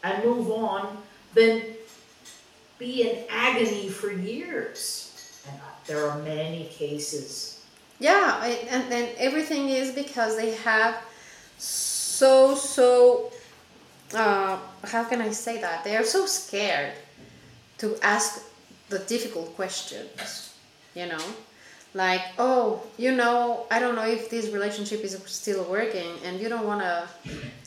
and 0.03 0.23
move 0.23 0.49
on 0.51 0.97
than 1.33 1.61
be 2.79 3.09
in 3.09 3.25
agony 3.29 3.89
for 3.89 4.11
years. 4.11 5.41
And 5.47 5.59
uh, 5.59 5.65
there 5.85 6.09
are 6.09 6.17
many 6.19 6.65
cases. 6.65 7.56
Yeah, 7.99 8.45
and 8.69 8.91
then 8.91 9.09
everything 9.17 9.69
is 9.69 9.91
because 9.91 10.37
they 10.37 10.51
have 10.57 10.97
so 11.57 12.55
so. 12.55 13.31
Uh, 14.13 14.57
how 14.85 15.03
can 15.03 15.19
I 15.21 15.31
say 15.31 15.59
that? 15.61 15.83
They 15.83 15.97
are 15.97 16.03
so 16.03 16.25
scared 16.25 16.93
to 17.79 17.97
ask 18.01 18.43
the 18.89 18.99
difficult 18.99 19.55
questions. 19.55 20.53
You 20.93 21.07
know, 21.07 21.25
like 21.93 22.21
oh, 22.37 22.83
you 22.97 23.11
know, 23.13 23.65
I 23.71 23.79
don't 23.79 23.95
know 23.95 24.07
if 24.07 24.29
this 24.29 24.49
relationship 24.49 25.01
is 25.01 25.19
still 25.25 25.63
working, 25.65 26.17
and 26.23 26.39
you 26.39 26.49
don't 26.49 26.67
want 26.67 26.81
to 26.81 27.07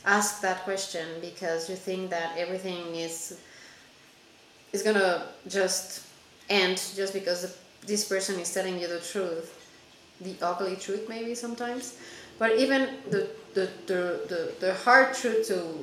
ask 0.05 0.41
that 0.41 0.63
question 0.63 1.05
because 1.19 1.69
you 1.69 1.75
think 1.75 2.09
that 2.09 2.37
everything 2.37 2.95
is 2.95 3.37
is 4.71 4.81
gonna 4.81 5.27
just 5.47 6.05
end 6.49 6.81
just 6.95 7.13
because 7.13 7.57
this 7.85 8.07
person 8.07 8.39
is 8.39 8.53
telling 8.53 8.79
you 8.79 8.87
the 8.87 8.99
truth 8.99 9.60
the 10.21 10.35
ugly 10.41 10.75
truth 10.75 11.07
maybe 11.09 11.35
sometimes. 11.35 11.97
But 12.39 12.57
even 12.57 12.97
the 13.09 13.29
the, 13.53 13.69
the, 13.85 14.01
the, 14.29 14.53
the 14.59 14.73
hard 14.73 15.13
truth 15.13 15.47
to 15.47 15.75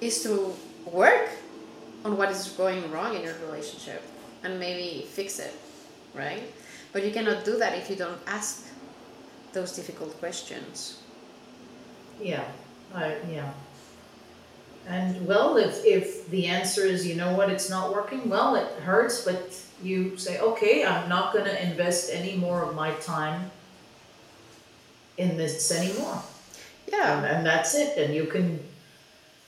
is 0.00 0.22
to 0.24 0.54
work 0.90 1.28
on 2.04 2.16
what 2.16 2.30
is 2.30 2.48
going 2.48 2.90
wrong 2.90 3.14
in 3.14 3.22
your 3.22 3.34
relationship 3.46 4.02
and 4.42 4.58
maybe 4.58 5.06
fix 5.06 5.38
it 5.38 5.54
right? 6.14 6.42
But 6.92 7.04
you 7.04 7.12
cannot 7.12 7.44
do 7.44 7.58
that 7.58 7.76
if 7.78 7.88
you 7.88 7.96
don't 7.96 8.20
ask 8.26 8.66
those 9.52 9.74
difficult 9.74 10.18
questions. 10.18 11.02
Yeah, 12.20 12.44
I, 12.94 13.16
yeah. 13.30 13.52
And 14.86 15.26
well, 15.26 15.56
if, 15.56 15.84
if 15.84 16.28
the 16.30 16.46
answer 16.46 16.82
is, 16.82 17.06
you 17.06 17.14
know 17.14 17.34
what, 17.34 17.50
it's 17.50 17.68
not 17.68 17.92
working, 17.92 18.28
well, 18.28 18.56
it 18.56 18.68
hurts, 18.82 19.24
but 19.24 19.54
you 19.82 20.16
say, 20.16 20.40
okay, 20.40 20.84
I'm 20.84 21.08
not 21.08 21.32
gonna 21.32 21.52
invest 21.52 22.10
any 22.12 22.36
more 22.36 22.62
of 22.62 22.74
my 22.74 22.92
time 22.94 23.50
in 25.16 25.36
this 25.36 25.70
anymore. 25.72 26.22
Yeah 26.90 27.24
and 27.24 27.46
that's 27.46 27.74
it, 27.74 27.98
and 27.98 28.14
you 28.14 28.24
can, 28.24 28.60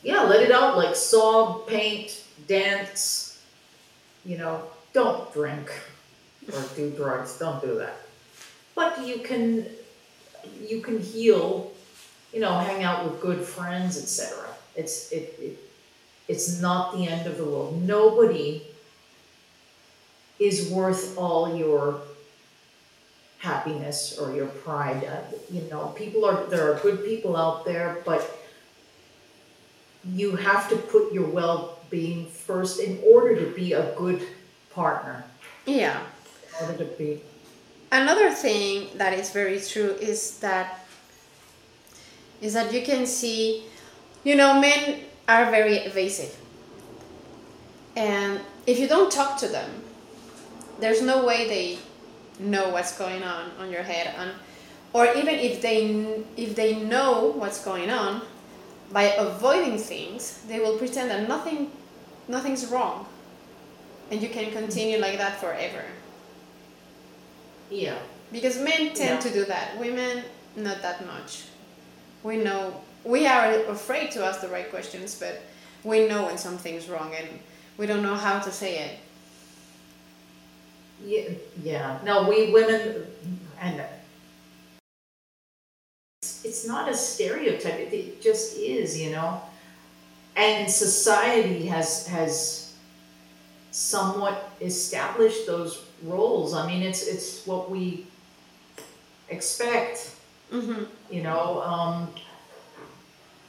yeah, 0.03 0.23
let 0.23 0.43
it 0.43 0.51
out, 0.51 0.77
like 0.77 0.95
sob, 0.95 1.67
paint, 1.67 2.25
dance, 2.47 3.43
you 4.25 4.39
know, 4.39 4.63
don't 4.93 5.33
drink 5.33 5.71
or 6.53 6.63
do 6.77 6.91
drugs, 6.91 7.39
don't 7.39 7.61
do 7.63 7.77
that. 7.79 7.97
But 8.75 9.07
you 9.07 9.19
can, 9.21 9.67
you 10.67 10.81
can 10.81 11.01
heal, 11.01 11.73
you 12.33 12.41
know, 12.41 12.59
hang 12.59 12.83
out 12.83 13.05
with 13.05 13.21
good 13.21 13.41
friends, 13.41 13.97
etc. 13.97 14.47
It's, 14.77 15.11
it, 15.13 15.35
it, 15.39 15.59
it's 16.29 16.61
not 16.61 16.97
the 16.97 17.07
end 17.07 17.27
of 17.27 17.37
the 17.37 17.45
world. 17.45 17.83
Nobody 17.83 18.63
is 20.41 20.71
worth 20.71 21.17
all 21.19 21.55
your 21.55 22.01
happiness 23.39 24.19
or 24.19 24.35
your 24.35 24.47
pride. 24.65 25.05
Uh, 25.05 25.21
You 25.51 25.63
know, 25.71 25.93
people 25.97 26.25
are, 26.25 26.45
there 26.47 26.73
are 26.73 26.79
good 26.81 27.05
people 27.05 27.37
out 27.37 27.65
there, 27.65 27.99
but 28.05 28.23
you 30.05 30.37
have 30.37 30.69
to 30.71 30.77
put 30.77 31.13
your 31.13 31.27
well-being 31.29 32.27
first 32.27 32.81
in 32.81 32.99
order 33.05 33.37
to 33.37 33.47
be 33.55 33.73
a 33.75 33.93
good 33.97 34.21
partner. 34.75 35.25
yeah 35.67 36.01
In 36.61 36.67
order 36.67 36.85
to 36.85 36.91
be, 36.97 37.21
another 37.93 38.31
thing 38.31 38.89
that 38.97 39.13
is 39.13 39.31
very 39.31 39.61
true 39.61 39.93
is 40.01 40.39
that 40.41 40.67
is 42.41 42.53
that 42.55 42.73
you 42.73 42.83
can 42.83 43.05
see 43.05 43.65
you 44.25 44.35
know 44.41 44.59
men 44.61 45.01
are 45.29 45.51
very 45.51 45.77
evasive 45.91 46.33
and 47.97 48.41
if 48.67 48.79
you 48.79 48.89
don't 48.89 49.13
talk 49.13 49.37
to 49.39 49.49
them 49.49 49.71
there's 50.81 51.03
no 51.03 51.25
way 51.25 51.49
they 51.49 51.79
know 52.45 52.71
what's 52.71 52.97
going 52.97 53.23
on 53.23 53.51
on 53.59 53.71
your 53.71 53.83
head 53.83 54.15
and 54.17 54.31
or 54.93 55.07
even 55.15 55.35
if 55.35 55.61
they 55.63 56.23
if 56.37 56.55
they 56.57 56.77
know 56.77 57.33
what's 57.37 57.63
going 57.65 57.91
on 57.91 58.23
by 58.93 59.05
avoiding 59.19 59.79
things 59.79 60.43
they 60.49 60.59
will 60.59 60.77
pretend 60.79 61.11
that 61.11 61.29
nothing 61.29 61.71
nothing's 62.29 62.67
wrong. 62.67 63.07
And 64.11 64.21
you 64.23 64.29
can 64.29 64.51
continue 64.53 64.99
like 64.99 65.19
that 65.19 65.41
forever. 65.41 65.85
Yeah, 67.71 67.99
because 68.33 68.59
men 68.59 68.93
tend 68.95 68.99
Yeah. 68.99 69.21
to 69.21 69.31
do 69.31 69.45
that. 69.45 69.79
Women 69.79 70.25
not 70.57 70.83
that 70.83 71.07
much. 71.07 71.45
We 72.25 72.37
know 72.37 72.81
we 73.05 73.27
are 73.27 73.53
afraid 73.67 74.11
to 74.13 74.25
ask 74.25 74.41
the 74.41 74.49
right 74.49 74.69
questions 74.71 75.15
but 75.15 75.41
we 75.85 76.07
know 76.09 76.27
when 76.27 76.37
something's 76.37 76.89
wrong 76.89 77.15
and 77.15 77.29
we 77.79 77.87
don't 77.87 78.03
know 78.03 78.15
how 78.17 78.39
to 78.41 78.51
say 78.53 78.79
it 78.79 78.99
yeah, 81.05 81.29
yeah. 81.63 81.99
No, 82.05 82.29
we 82.29 82.53
women, 82.53 83.07
and 83.61 83.83
it's, 86.23 86.45
it's 86.45 86.67
not 86.67 86.89
a 86.89 86.95
stereotype. 86.95 87.79
It, 87.79 87.93
it 87.93 88.23
just 88.23 88.57
is, 88.57 88.99
you 88.99 89.11
know. 89.11 89.41
And 90.37 90.71
society 90.71 91.67
has 91.67 92.07
has 92.07 92.75
somewhat 93.71 94.51
established 94.61 95.47
those 95.47 95.85
roles. 96.03 96.55
I 96.55 96.67
mean, 96.67 96.83
it's 96.83 97.07
it's 97.07 97.47
what 97.47 97.71
we 97.71 98.07
expect, 99.29 100.17
mm-hmm. 100.53 100.85
you 101.11 101.23
know. 101.23 101.63
Um, 101.63 102.09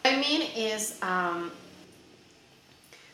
i 0.04 0.16
mean 0.18 0.42
is 0.56 0.98
um, 1.04 1.52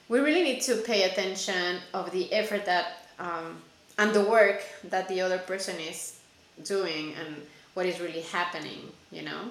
we 0.10 0.20
really 0.20 0.44
need 0.44 0.62
to 0.62 0.78
pay 0.78 1.04
attention 1.04 1.80
of 1.94 2.12
the 2.12 2.32
effort 2.32 2.66
that 2.66 3.10
um, 3.20 3.62
and 3.98 4.14
the 4.14 4.22
work 4.22 4.64
that 4.84 5.08
the 5.08 5.22
other 5.22 5.38
person 5.40 5.76
is 5.80 6.20
doing 6.64 7.14
and 7.20 7.36
what 7.74 7.86
is 7.86 8.00
really 8.00 8.22
happening 8.22 8.92
you 9.12 9.22
know? 9.22 9.50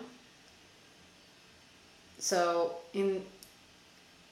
So 2.19 2.77
in 2.93 3.23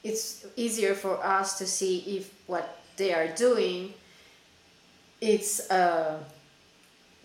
it's 0.03 0.47
easier 0.57 0.95
for 0.95 1.25
us 1.25 1.59
to 1.59 1.67
see 1.67 1.99
if 2.17 2.33
what 2.47 2.81
they 2.97 3.13
are 3.15 3.29
doing 3.29 3.95
it's 5.21 5.71
uh, 5.71 6.19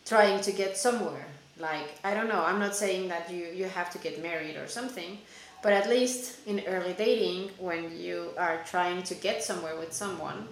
trying 0.05 0.39
to 0.41 0.51
get 0.51 0.77
somewhere. 0.77 1.25
Like 1.59 1.99
i 2.05 2.13
don't 2.13 2.29
know 2.29 2.41
i'm 2.45 2.57
not 2.57 2.73
saying 2.73 3.09
that 3.09 3.29
you 3.29 3.47
you 3.53 3.65
have 3.65 3.89
to 3.91 3.97
get 3.97 4.23
married 4.23 4.55
or 4.55 4.67
something 4.67 5.17
but 5.61 5.73
at 5.73 5.89
least 5.89 6.39
in 6.47 6.61
early 6.67 6.93
dating 6.93 7.49
when 7.59 7.99
you 7.99 8.29
are 8.37 8.61
trying 8.65 9.03
to 9.03 9.13
get 9.13 9.43
somewhere 9.43 9.75
with 9.77 9.91
someone 9.91 10.47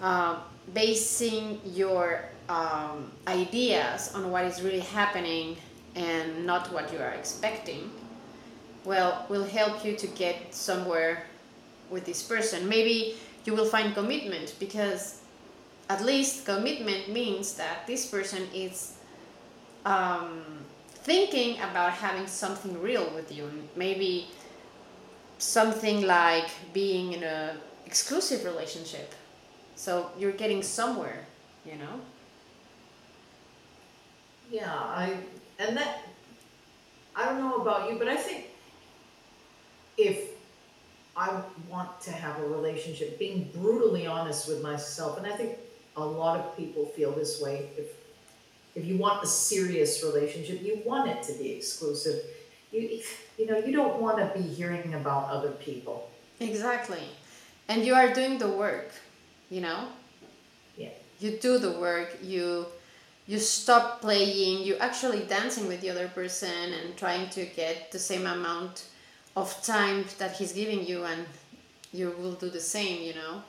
um, 0.00 0.38
basing 0.74 1.60
your 1.64 2.24
um, 2.48 3.10
ideas 3.26 4.12
on 4.14 4.30
what 4.30 4.44
is 4.44 4.62
really 4.62 4.80
happening 4.80 5.56
and 5.94 6.46
not 6.46 6.72
what 6.72 6.92
you 6.92 6.98
are 6.98 7.10
expecting 7.10 7.90
well 8.86 9.26
will 9.28 9.44
help 9.44 9.84
you 9.84 9.96
to 9.96 10.06
get 10.06 10.54
somewhere 10.54 11.24
with 11.90 12.06
this 12.06 12.22
person. 12.22 12.68
Maybe 12.68 13.16
you 13.44 13.54
will 13.54 13.66
find 13.66 13.92
commitment 13.94 14.54
because 14.58 15.20
at 15.90 16.04
least 16.04 16.46
commitment 16.46 17.10
means 17.12 17.54
that 17.54 17.86
this 17.86 18.06
person 18.06 18.46
is 18.54 18.94
um, 19.84 20.42
thinking 20.88 21.56
about 21.60 21.92
having 21.92 22.26
something 22.26 22.80
real 22.80 23.10
with 23.14 23.30
you. 23.30 23.50
Maybe 23.74 24.28
something 25.38 26.06
like 26.06 26.48
being 26.72 27.12
in 27.12 27.22
a 27.24 27.56
exclusive 27.84 28.44
relationship 28.44 29.14
so 29.76 30.10
you're 30.18 30.32
getting 30.32 30.62
somewhere 30.62 31.26
you 31.64 31.76
know 31.76 32.00
Yeah, 34.50 34.72
I 34.72 35.16
and 35.58 35.76
that 35.76 36.02
I 37.14 37.24
don't 37.26 37.40
know 37.40 37.56
about 37.56 37.90
you, 37.90 37.98
but 37.98 38.08
I 38.08 38.16
think 38.16 38.46
if 39.96 40.30
I 41.16 41.40
want 41.68 42.00
to 42.02 42.12
have 42.12 42.38
a 42.40 42.46
relationship, 42.46 43.18
being 43.18 43.50
brutally 43.54 44.06
honest 44.06 44.48
with 44.48 44.62
myself, 44.62 45.18
and 45.18 45.26
I 45.26 45.32
think 45.32 45.56
a 45.96 46.04
lot 46.04 46.38
of 46.38 46.56
people 46.56 46.86
feel 46.86 47.12
this 47.12 47.40
way. 47.40 47.70
If 47.76 47.86
if 48.74 48.84
you 48.84 48.98
want 48.98 49.24
a 49.24 49.26
serious 49.26 50.02
relationship, 50.04 50.62
you 50.62 50.80
want 50.84 51.08
it 51.10 51.22
to 51.24 51.32
be 51.32 51.52
exclusive. 51.52 52.22
You 52.70 53.00
you 53.38 53.46
know 53.46 53.58
you 53.58 53.72
don't 53.72 54.00
want 54.00 54.18
to 54.18 54.38
be 54.38 54.46
hearing 54.46 54.94
about 54.94 55.28
other 55.30 55.52
people. 55.52 56.10
exactly 56.40 57.00
and 57.68 57.84
you 57.84 57.94
are 57.94 58.12
doing 58.12 58.38
the 58.38 58.48
work 58.48 58.90
you 59.50 59.60
know 59.60 59.88
Yeah. 60.76 60.90
you 61.20 61.38
do 61.38 61.58
the 61.58 61.72
work 61.72 62.18
you 62.22 62.66
you 63.26 63.38
stop 63.38 64.00
playing 64.00 64.62
you 64.62 64.76
actually 64.76 65.22
dancing 65.24 65.66
with 65.66 65.80
the 65.80 65.90
other 65.90 66.08
person 66.08 66.72
and 66.72 66.96
trying 66.96 67.28
to 67.30 67.46
get 67.46 67.90
the 67.92 67.98
same 67.98 68.26
amount 68.26 68.84
of 69.36 69.62
time 69.62 70.04
that 70.18 70.36
he's 70.36 70.52
giving 70.52 70.86
you 70.86 71.04
and 71.04 71.26
you 71.92 72.14
will 72.18 72.32
do 72.32 72.50
the 72.50 72.60
same 72.60 73.02
you 73.02 73.14
know 73.14 73.42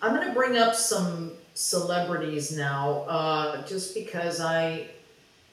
I'm 0.00 0.14
gonna 0.14 0.32
bring 0.32 0.56
up 0.56 0.74
some 0.74 1.32
celebrities 1.54 2.56
now, 2.56 3.04
uh, 3.08 3.66
just 3.66 3.94
because 3.94 4.40
I 4.40 4.86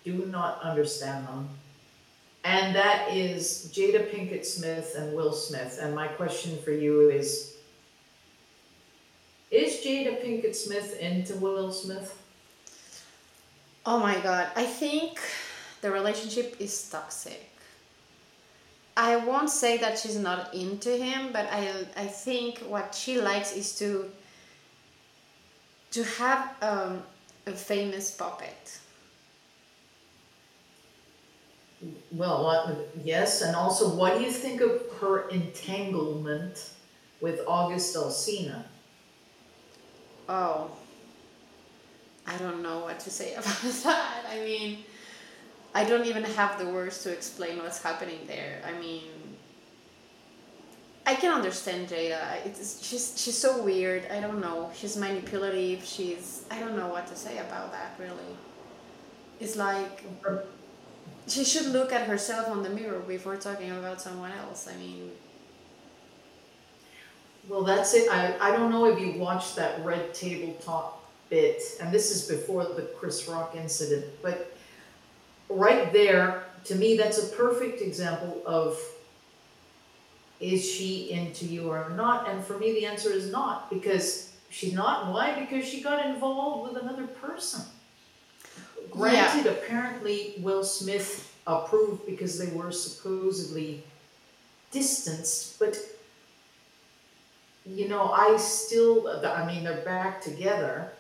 do 0.04 0.28
not 0.28 0.62
understand 0.62 1.28
them. 1.28 1.50
And 2.44 2.76
that 2.76 3.12
is 3.12 3.72
Jada 3.74 4.08
Pinkett 4.12 4.46
Smith 4.46 4.94
and 5.00 5.16
Will 5.16 5.34
Smith. 5.34 5.80
And 5.82 5.96
my 5.96 6.08
question 6.08 6.60
for 6.64 6.72
you 6.72 7.10
is 7.10 7.55
Is 9.52 9.86
Jada 9.86 10.22
Pinkett 10.24 10.56
Smith 10.56 11.00
into 11.00 11.36
Will 11.36 11.72
Smith? 11.72 12.22
oh 13.86 14.00
my 14.00 14.20
god 14.22 14.48
i 14.56 14.64
think 14.66 15.20
the 15.82 15.92
relationship 15.92 16.56
is 16.60 16.90
toxic 16.90 17.50
i 18.98 19.16
won't 19.16 19.50
say 19.50 19.78
that 19.78 19.98
she's 20.00 20.18
not 20.18 20.54
into 20.54 20.98
him 20.98 21.32
but 21.32 21.48
i 21.52 21.70
i 21.96 22.06
think 22.08 22.60
what 22.68 22.96
she 22.96 23.22
likes 23.22 23.56
is 23.56 23.78
to 23.78 24.10
to 25.92 26.04
have 26.04 26.56
um, 26.62 27.04
a 27.46 27.52
famous 27.52 28.12
puppet 28.12 28.80
Well, 32.12 32.44
what, 32.46 32.90
yes, 33.04 33.42
and 33.42 33.56
also 33.56 33.90
what 33.96 34.18
do 34.18 34.24
you 34.24 34.32
think 34.32 34.62
of 34.62 34.82
her 35.00 35.28
entanglement 35.30 36.72
with 37.22 37.42
August 37.46 37.96
Alsina? 37.96 38.64
Oh, 40.28 40.72
I 42.28 42.38
don't 42.38 42.62
know 42.62 42.80
what 42.80 43.00
to 43.02 43.10
say 43.10 43.34
about 43.38 43.62
that. 43.84 44.26
I 44.30 44.40
mean, 44.40 44.80
I 45.74 45.84
don't 45.86 46.06
even 46.06 46.24
have 46.24 46.60
the 46.60 46.68
words 46.68 47.04
to 47.04 47.12
explain 47.12 47.60
what's 47.60 47.82
happening 47.84 48.20
there. 48.28 48.62
I 48.66 48.74
mean, 48.80 49.04
I 51.06 51.16
can 51.16 51.32
understand 51.34 51.90
Jada. 51.90 52.44
It's 52.46 52.84
she's 52.84 53.14
she's 53.16 53.38
so 53.38 53.62
weird. 53.62 54.08
I 54.12 54.20
don't 54.20 54.40
know. 54.42 54.72
She's 54.76 54.98
manipulative. 54.98 55.84
She's 55.86 56.46
I 56.50 56.60
don't 56.60 56.76
know 56.76 56.88
what 56.90 57.06
to 57.08 57.16
say 57.16 57.38
about 57.38 57.72
that 57.74 57.96
really. 58.00 58.38
It's 59.40 59.56
like 59.56 60.04
she 61.28 61.44
should 61.44 61.68
look 61.68 61.92
at 61.92 62.08
herself 62.08 62.48
on 62.48 62.64
the 62.64 62.70
mirror 62.70 63.00
before 63.00 63.38
talking 63.38 63.72
about 63.72 64.02
someone 64.02 64.32
else. 64.32 64.68
I 64.68 64.76
mean, 64.78 65.12
Well, 67.48 67.64
that's 67.64 67.94
it. 67.94 68.10
I, 68.12 68.36
I 68.40 68.52
don't 68.52 68.72
know 68.72 68.86
if 68.86 69.00
you 69.00 69.20
watched 69.20 69.56
that 69.58 69.84
Red 69.86 70.14
Table 70.14 70.54
Talk 70.64 71.04
bit, 71.30 71.62
and 71.80 71.92
this 71.92 72.12
is 72.12 72.28
before 72.28 72.64
the 72.66 72.84
Chris 72.98 73.28
Rock 73.28 73.56
incident, 73.56 74.06
but 74.22 74.56
right 75.50 75.92
there, 75.94 76.44
to 76.66 76.76
me, 76.76 76.98
that's 76.98 77.20
a 77.20 77.36
perfect 77.36 77.82
example 77.82 78.42
of 78.46 78.80
is 80.40 80.70
she 80.70 81.12
into 81.12 81.46
you 81.46 81.72
or 81.72 81.90
not? 81.92 82.30
And 82.30 82.44
for 82.44 82.58
me, 82.58 82.74
the 82.74 82.86
answer 82.86 83.12
is 83.12 83.32
not 83.32 83.70
because 83.70 84.34
she's 84.50 84.74
not. 84.74 85.12
Why? 85.12 85.40
Because 85.40 85.68
she 85.68 85.82
got 85.82 86.06
involved 86.06 86.74
with 86.74 86.82
another 86.82 87.08
person. 87.08 87.62
Granted, 88.92 89.48
apparently 89.48 90.36
Will 90.40 90.64
Smith 90.64 91.34
approved 91.48 92.06
because 92.06 92.38
they 92.38 92.48
were 92.48 92.72
supposedly 92.72 93.84
distanced, 94.72 95.58
but 95.60 95.78
you 97.66 97.88
know, 97.88 98.12
I 98.12 98.38
still, 98.38 99.08
I 99.26 99.46
mean, 99.46 99.64
they're 99.64 99.84
back 99.84 100.22
together. 100.22 100.92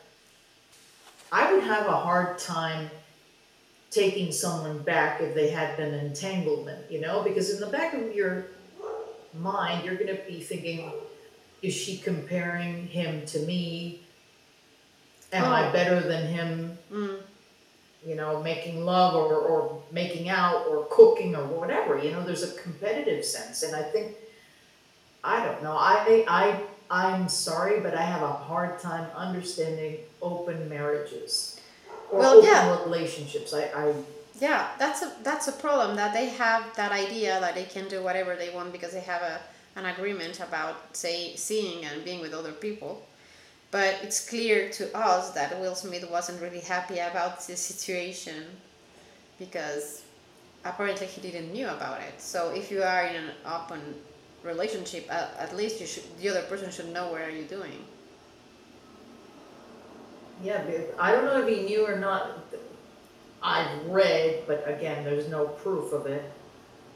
I 1.32 1.54
would 1.54 1.63
have 1.63 1.86
a 1.88 1.95
hard 1.95 2.39
time 2.39 2.89
taking 3.91 4.32
someone 4.32 4.80
back 4.80 5.21
if 5.21 5.36
they 5.36 5.49
had 5.49 5.78
been 5.78 5.93
entanglement, 5.93 6.89
you 6.91 7.01
know, 7.01 7.21
because 7.21 7.54
in 7.54 7.60
the 7.60 7.67
back 7.67 7.93
of 7.93 8.13
your 8.15 8.47
mind, 9.34 9.86
you're 9.86 9.95
going 9.95 10.15
to 10.15 10.21
be 10.28 10.39
thinking, 10.41 10.91
is 11.62 11.73
she 11.73 11.97
comparing 11.97 12.88
him 12.88 13.25
to 13.28 13.39
me? 13.39 14.01
Am 15.34 15.45
I 15.45 15.69
Oh. 15.69 15.71
better 15.71 15.99
than 16.01 16.28
him? 16.28 16.78
mm, 16.91 17.17
you 18.06 18.15
know, 18.15 18.41
making 18.43 18.86
love 18.86 19.15
or, 19.15 19.34
or 19.36 19.82
making 19.91 20.30
out 20.30 20.67
or 20.67 20.86
cooking 20.91 21.36
or 21.36 21.43
whatever. 21.45 21.97
You 21.97 22.12
know, 22.12 22.23
there's 22.23 22.43
a 22.43 22.51
competitive 22.62 23.25
sense, 23.25 23.63
and 23.63 23.75
I 23.75 23.82
think 23.82 24.15
I 25.26 25.44
don't 25.44 25.64
know. 25.64 25.76
I 25.76 26.24
I 26.28 26.62
I'm 26.90 27.28
sorry, 27.28 27.80
but 27.80 27.96
I 27.96 28.04
have 28.04 28.22
a 28.22 28.32
hard 28.32 28.80
time 28.80 29.08
understanding 29.16 29.98
open 30.22 30.70
marriages 30.70 31.60
or 32.12 32.20
Well, 32.20 32.38
open 32.38 32.50
yeah. 32.50 32.84
relationships. 32.84 33.54
I, 33.54 33.64
I 33.76 33.94
yeah, 34.40 34.70
that's 34.78 35.02
a 35.02 35.12
that's 35.24 35.48
a 35.48 35.52
problem 35.54 35.96
that 35.96 36.14
they 36.14 36.28
have 36.30 36.76
that 36.76 36.92
idea 36.92 37.40
that 37.40 37.56
they 37.56 37.64
can 37.64 37.88
do 37.88 38.04
whatever 38.04 38.36
they 38.36 38.52
want 38.54 38.72
because 38.72 38.94
they 38.94 39.06
have 39.14 39.24
a 39.24 39.40
an 39.76 39.86
agreement 39.88 40.40
about 40.40 40.96
say 40.96 41.36
seeing 41.36 41.86
and 41.86 42.06
being 42.06 42.22
with 42.22 42.34
other 42.34 42.52
people. 42.52 43.04
But 43.72 43.98
it's 44.04 44.30
clear 44.30 44.70
to 44.78 44.96
us 44.96 45.32
that 45.32 45.60
Will 45.60 45.76
Smith 45.76 46.10
wasn't 46.10 46.42
really 46.42 46.62
happy 46.62 47.00
about 47.00 47.46
the 47.48 47.58
situation 47.58 48.44
because 49.40 50.04
apparently 50.64 51.08
he 51.08 51.20
didn't 51.20 51.52
knew 51.52 51.68
about 51.68 52.00
it. 52.02 52.22
So 52.22 52.52
if 52.54 52.72
you 52.72 52.84
are 52.84 53.06
in 53.08 53.16
an 53.16 53.32
open 53.46 53.82
relationship, 54.46 55.12
at, 55.12 55.36
at 55.38 55.56
least 55.56 55.82
you 55.82 55.88
should 55.88 56.06
the 56.20 56.30
other 56.30 56.44
person 56.44 56.72
should 56.72 56.92
know 56.94 57.12
what 57.12 57.22
are 57.22 57.30
you 57.32 57.46
doing. 57.46 57.88
yeah, 60.42 60.64
but 60.66 60.96
I 61.00 61.12
don't 61.12 61.26
know 61.26 61.42
if 61.42 61.48
he 61.48 61.64
knew 61.66 61.86
or 61.86 61.98
not. 62.00 62.40
I've 63.42 63.86
read, 63.88 64.44
but 64.48 64.64
again, 64.68 65.04
there's 65.04 65.28
no 65.30 65.48
proof 65.48 65.94
of 65.94 66.08
it 66.08 66.32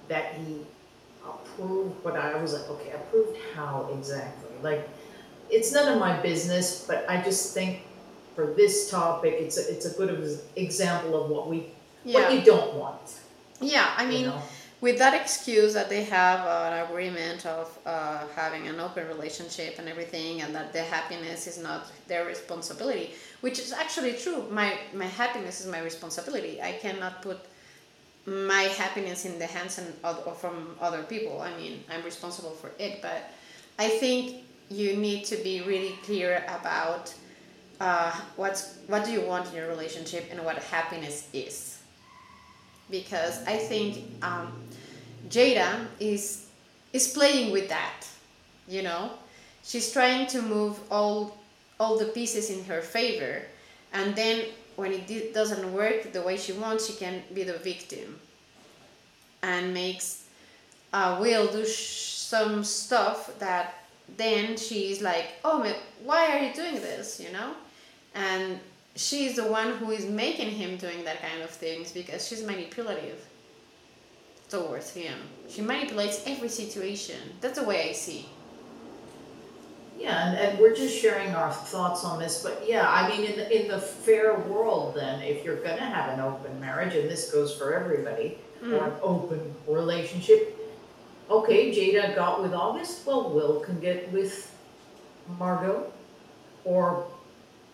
that 0.08 0.34
he 0.36 0.66
approved. 1.26 2.04
But 2.04 2.16
I 2.18 2.36
was 2.42 2.54
like, 2.54 2.70
okay, 2.70 2.92
approved 2.92 3.38
how 3.56 3.90
exactly? 3.94 4.52
Like, 4.62 4.90
it's 5.50 5.72
none 5.72 5.88
of 5.94 6.00
my 6.00 6.20
business. 6.22 6.86
But 6.88 7.06
I 7.10 7.22
just 7.22 7.54
think 7.54 7.82
for 8.36 8.48
this 8.54 8.90
topic, 8.90 9.36
it's 9.40 9.58
a, 9.58 9.72
it's 9.72 9.86
a 9.86 9.96
good 9.98 10.40
example 10.56 11.22
of 11.24 11.30
what 11.30 11.48
we 11.50 11.68
what 12.04 12.34
you 12.34 12.42
don't 12.44 12.76
want. 12.76 13.20
Yeah, 13.62 13.94
I 13.98 14.04
you 14.04 14.10
mean, 14.10 14.26
know? 14.26 14.42
With 14.82 14.98
that 14.98 15.14
excuse 15.14 15.74
that 15.74 15.90
they 15.90 16.04
have 16.04 16.40
an 16.46 16.86
agreement 16.86 17.46
of 17.46 17.78
uh, 17.86 18.24
having 18.36 18.68
an 18.68 18.80
open 18.80 19.08
relationship 19.08 19.78
and 19.78 19.90
everything 19.90 20.42
and 20.42 20.56
that 20.56 20.72
their 20.72 20.86
happiness 20.86 21.48
is 21.48 21.58
not 21.58 21.92
their 22.08 22.26
responsibility 22.26 23.12
which 23.42 23.60
is 23.60 23.72
actually 23.72 24.14
true. 24.14 24.46
My 24.50 24.78
my 24.94 25.06
happiness 25.06 25.62
is 25.62 25.68
my 25.68 25.82
responsibility. 25.82 26.62
I 26.62 26.74
cannot 26.74 27.22
put 27.22 27.40
my 28.26 28.64
happiness 28.64 29.26
in 29.26 29.40
the 29.40 29.46
hands 29.46 29.78
and 29.80 29.94
of, 30.04 30.22
or 30.28 30.34
from 30.34 30.76
other 30.82 31.04
people. 31.04 31.42
I 31.42 31.56
mean 31.58 31.84
i'm 31.92 32.04
responsible 32.04 32.52
for 32.52 32.72
it 32.80 33.02
but 33.02 33.32
i 33.78 33.88
think 33.88 34.44
you 34.70 34.96
need 34.96 35.26
to 35.26 35.36
be 35.38 35.62
really 35.62 35.94
clear 36.04 36.46
about 36.48 37.14
uh, 37.80 38.12
what's 38.36 38.78
what 38.88 39.06
do 39.06 39.12
you 39.12 39.22
want 39.22 39.48
in 39.50 39.56
your 39.56 39.68
relationship 39.68 40.26
and 40.32 40.44
what 40.44 40.58
happiness 40.58 41.28
is. 41.34 41.80
Because 42.90 43.46
I 43.46 43.58
think 43.58 44.04
um, 44.24 44.52
Jada 45.28 45.88
is 46.00 46.46
is 46.94 47.08
playing 47.10 47.52
with 47.52 47.70
that. 47.70 48.06
You 48.68 48.84
know, 48.84 49.12
she's 49.64 49.92
trying 49.92 50.28
to 50.28 50.42
move 50.42 50.80
all 50.92 51.38
all 51.80 51.98
the 51.98 52.06
pieces 52.06 52.50
in 52.50 52.64
her 52.66 52.82
favor, 52.82 53.44
and 53.94 54.16
then 54.16 54.46
when 54.76 54.94
it 54.94 55.34
doesn't 55.34 55.74
work 55.74 56.12
the 56.14 56.22
way 56.22 56.38
she 56.38 56.54
wants, 56.54 56.88
she 56.88 56.94
can 56.94 57.22
be 57.34 57.44
the 57.44 57.58
victim, 57.58 58.20
and 59.42 59.74
makes 59.74 60.24
uh, 60.94 61.18
Will 61.20 61.48
do 61.52 61.66
some 61.66 62.64
stuff 62.64 63.38
that 63.40 63.84
then 64.18 64.58
she's 64.58 65.02
like, 65.02 65.28
oh, 65.44 65.60
ma- 65.60 65.82
why 66.04 66.32
are 66.36 66.44
you 66.44 66.54
doing 66.54 66.76
this? 66.76 67.20
You 67.20 67.32
know, 67.32 67.54
and 68.16 68.60
she's 68.96 69.36
the 69.36 69.46
one 69.48 69.74
who 69.78 69.92
is 69.92 70.06
making 70.06 70.52
him 70.52 70.78
doing 70.78 71.04
that 71.06 71.22
kind 71.22 71.42
of 71.42 71.50
things 71.50 71.92
because 71.92 72.28
she's 72.28 72.44
manipulative 72.44 73.26
towards 74.50 74.92
him. 74.92 75.14
She 75.48 75.62
manipulates 75.62 76.24
every 76.26 76.50
situation. 76.50 77.18
That's 77.42 77.60
the 77.60 77.66
way 77.66 77.90
I 77.90 77.94
see. 77.94 78.28
Yeah, 80.00 80.30
and, 80.30 80.38
and 80.38 80.60
we're 80.60 80.76
just 80.76 80.98
sharing 80.98 81.36
our 81.36 81.52
thoughts 81.52 82.06
on 82.06 82.20
this, 82.20 82.42
but 82.42 82.64
yeah, 82.66 82.90
I 82.90 83.10
mean, 83.10 83.26
in 83.26 83.38
the, 83.38 83.62
in 83.62 83.68
the 83.68 83.80
fair 83.80 84.40
world, 84.40 84.96
then, 84.96 85.22
if 85.22 85.44
you're 85.44 85.58
gonna 85.58 85.82
have 85.82 86.14
an 86.14 86.22
open 86.22 86.58
marriage, 86.60 86.96
and 86.96 87.10
this 87.10 87.32
goes 87.34 87.54
for 87.54 87.74
everybody, 87.74 88.38
or 88.64 88.86
an 88.86 88.94
open 89.02 89.54
relationship, 89.68 90.58
okay, 91.30 91.72
Jada 91.72 92.16
got 92.16 92.42
with 92.42 92.54
August, 92.54 93.06
well, 93.06 93.30
Will 93.30 93.60
can 93.60 93.80
get 93.82 94.10
with 94.14 94.56
Margot, 95.38 95.92
or, 96.64 97.06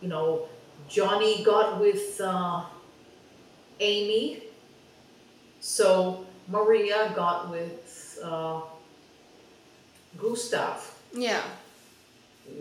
you 0.01 0.07
know, 0.07 0.47
Johnny 0.89 1.43
got 1.43 1.79
with, 1.79 2.19
uh, 2.19 2.63
Amy, 3.79 4.41
so 5.59 6.24
Maria 6.47 7.11
got 7.15 7.49
with, 7.49 8.19
uh, 8.23 8.61
Gustav. 10.17 10.91
Yeah. 11.13 11.41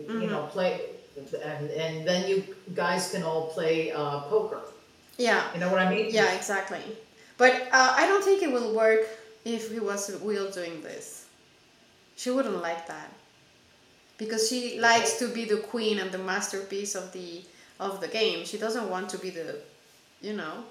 You 0.07 0.27
know, 0.27 0.47
play, 0.51 0.81
and 1.15 1.69
and 1.69 2.07
then 2.07 2.27
you 2.27 2.43
guys 2.73 3.11
can 3.11 3.23
all 3.23 3.47
play 3.47 3.91
uh, 3.91 4.21
poker. 4.21 4.61
Yeah. 5.17 5.43
You 5.53 5.59
know 5.59 5.69
what 5.69 5.79
I 5.79 5.89
mean? 5.93 6.07
Yeah, 6.09 6.33
exactly. 6.33 6.81
But 7.37 7.53
uh, 7.71 7.93
I 7.95 8.07
don't 8.07 8.23
think 8.23 8.41
it 8.41 8.51
will 8.51 8.73
work 8.73 9.07
if 9.43 9.71
he 9.71 9.79
was 9.79 10.11
Will 10.21 10.49
doing 10.51 10.81
this. 10.81 11.25
She 12.15 12.31
wouldn't 12.31 12.61
like 12.61 12.87
that 12.87 13.11
because 14.17 14.49
she 14.49 14.79
likes 14.79 15.19
to 15.19 15.27
be 15.27 15.45
the 15.45 15.57
queen 15.57 15.99
and 15.99 16.11
the 16.11 16.17
masterpiece 16.17 16.95
of 16.95 17.11
the 17.11 17.43
of 17.79 17.99
the 18.01 18.07
game. 18.07 18.45
She 18.45 18.57
doesn't 18.57 18.89
want 18.89 19.09
to 19.09 19.17
be 19.17 19.29
the, 19.29 19.57
you 20.21 20.33
know. 20.33 20.63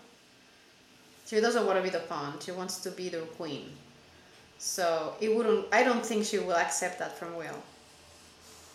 She 1.27 1.41
doesn't 1.41 1.67
want 1.67 1.79
to 1.79 1.83
be 1.83 1.91
the 1.91 2.01
pawn. 2.01 2.39
She 2.41 2.53
wants 2.53 2.79
to 2.81 2.91
be 2.91 3.09
the 3.09 3.21
queen. 3.37 3.71
So 4.59 5.15
it 5.21 5.35
wouldn't. 5.35 5.67
I 5.73 5.83
don't 5.83 6.05
think 6.05 6.25
she 6.25 6.39
will 6.39 6.55
accept 6.55 6.99
that 6.99 7.19
from 7.19 7.37
Will. 7.37 7.63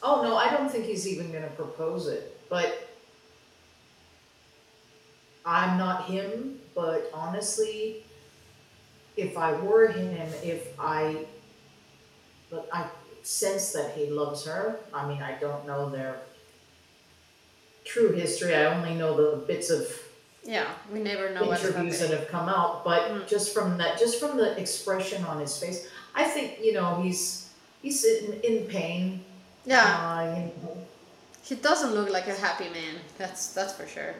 Oh 0.02 0.24
no, 0.24 0.36
I 0.36 0.50
don't 0.52 0.70
think 0.70 0.86
he's 0.86 1.08
even 1.08 1.32
going 1.32 1.44
to 1.44 1.50
propose 1.50 2.08
it. 2.08 2.40
But 2.50 2.90
I'm 5.46 5.78
not 5.78 6.06
him. 6.06 6.60
But 6.76 7.10
honestly, 7.14 8.04
if 9.18 9.38
I 9.38 9.54
were 9.54 9.88
him, 9.88 10.32
if 10.44 10.80
I, 10.80 11.26
but 12.50 12.70
I 12.72 12.86
sense 13.24 13.74
that 13.74 13.92
he 13.96 14.10
loves 14.10 14.46
her. 14.46 14.80
I 14.94 15.08
mean, 15.08 15.22
I 15.22 15.34
don't 15.40 15.68
know 15.68 15.90
their 15.90 16.22
true 17.84 18.12
history. 18.12 18.56
I 18.56 18.66
only 18.66 18.96
know 18.96 19.16
the 19.16 19.38
bits 19.46 19.70
of 19.70 19.88
Yeah, 20.50 20.66
we 20.92 21.00
never 21.00 21.30
know 21.30 21.46
what's 21.46 21.64
interviews 21.64 22.00
that 22.00 22.10
have 22.10 22.28
come 22.28 22.50
out, 22.50 22.84
but 22.84 23.02
Mm. 23.12 23.28
just 23.30 23.54
from 23.54 23.78
that, 23.78 24.00
just 24.00 24.20
from 24.20 24.36
the 24.36 24.58
expression 24.58 25.24
on 25.24 25.40
his 25.40 25.54
face, 25.62 25.86
I 26.16 26.24
think 26.26 26.58
you 26.66 26.74
know 26.74 26.90
he's 27.04 27.50
he's 27.84 28.04
in, 28.04 28.42
in 28.42 28.66
pain. 28.66 29.24
Yeah, 29.66 29.86
Uh, 29.86 30.24
you 30.42 30.54
know, 30.64 30.78
he 31.44 31.54
doesn't 31.54 31.94
look 31.94 32.10
like 32.10 32.28
a 32.28 32.34
happy 32.34 32.70
man. 32.70 32.96
That's 33.20 33.54
that's 33.54 33.74
for 33.78 33.86
sure. 33.86 34.16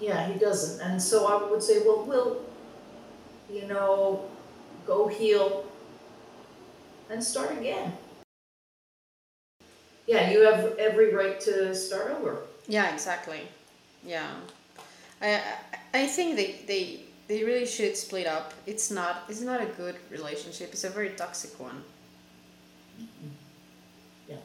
yeah, 0.00 0.26
he 0.32 0.38
doesn't, 0.38 0.80
and 0.80 0.96
so 1.00 1.16
I 1.26 1.36
would 1.50 1.62
say, 1.62 1.76
well, 1.86 2.02
we'll, 2.08 2.32
you 3.56 3.66
know, 3.68 4.24
go 4.86 5.08
heal 5.08 5.64
and 7.10 7.22
start 7.22 7.52
again. 7.52 7.92
Yeah, 10.06 10.30
you 10.32 10.40
have 10.48 10.78
every 10.78 11.14
right 11.14 11.38
to 11.48 11.74
start 11.74 12.10
over. 12.16 12.32
Yeah, 12.66 12.92
exactly. 12.92 13.42
Yeah, 14.04 14.30
I 15.22 15.42
I- 15.94 16.06
think 16.06 16.36
they 16.36 16.60
they 16.66 17.00
they 17.28 17.44
really 17.44 17.66
should 17.66 17.96
split 17.96 18.26
up. 18.26 18.52
It's 18.66 18.90
not 18.90 19.24
it's 19.28 19.40
not 19.40 19.60
a 19.62 19.66
good 19.66 19.96
relationship. 20.10 20.70
It's 20.72 20.84
a 20.84 20.90
very 20.90 21.10
toxic 21.10 21.58
one. 21.58 21.82
Yeah. 24.28 24.36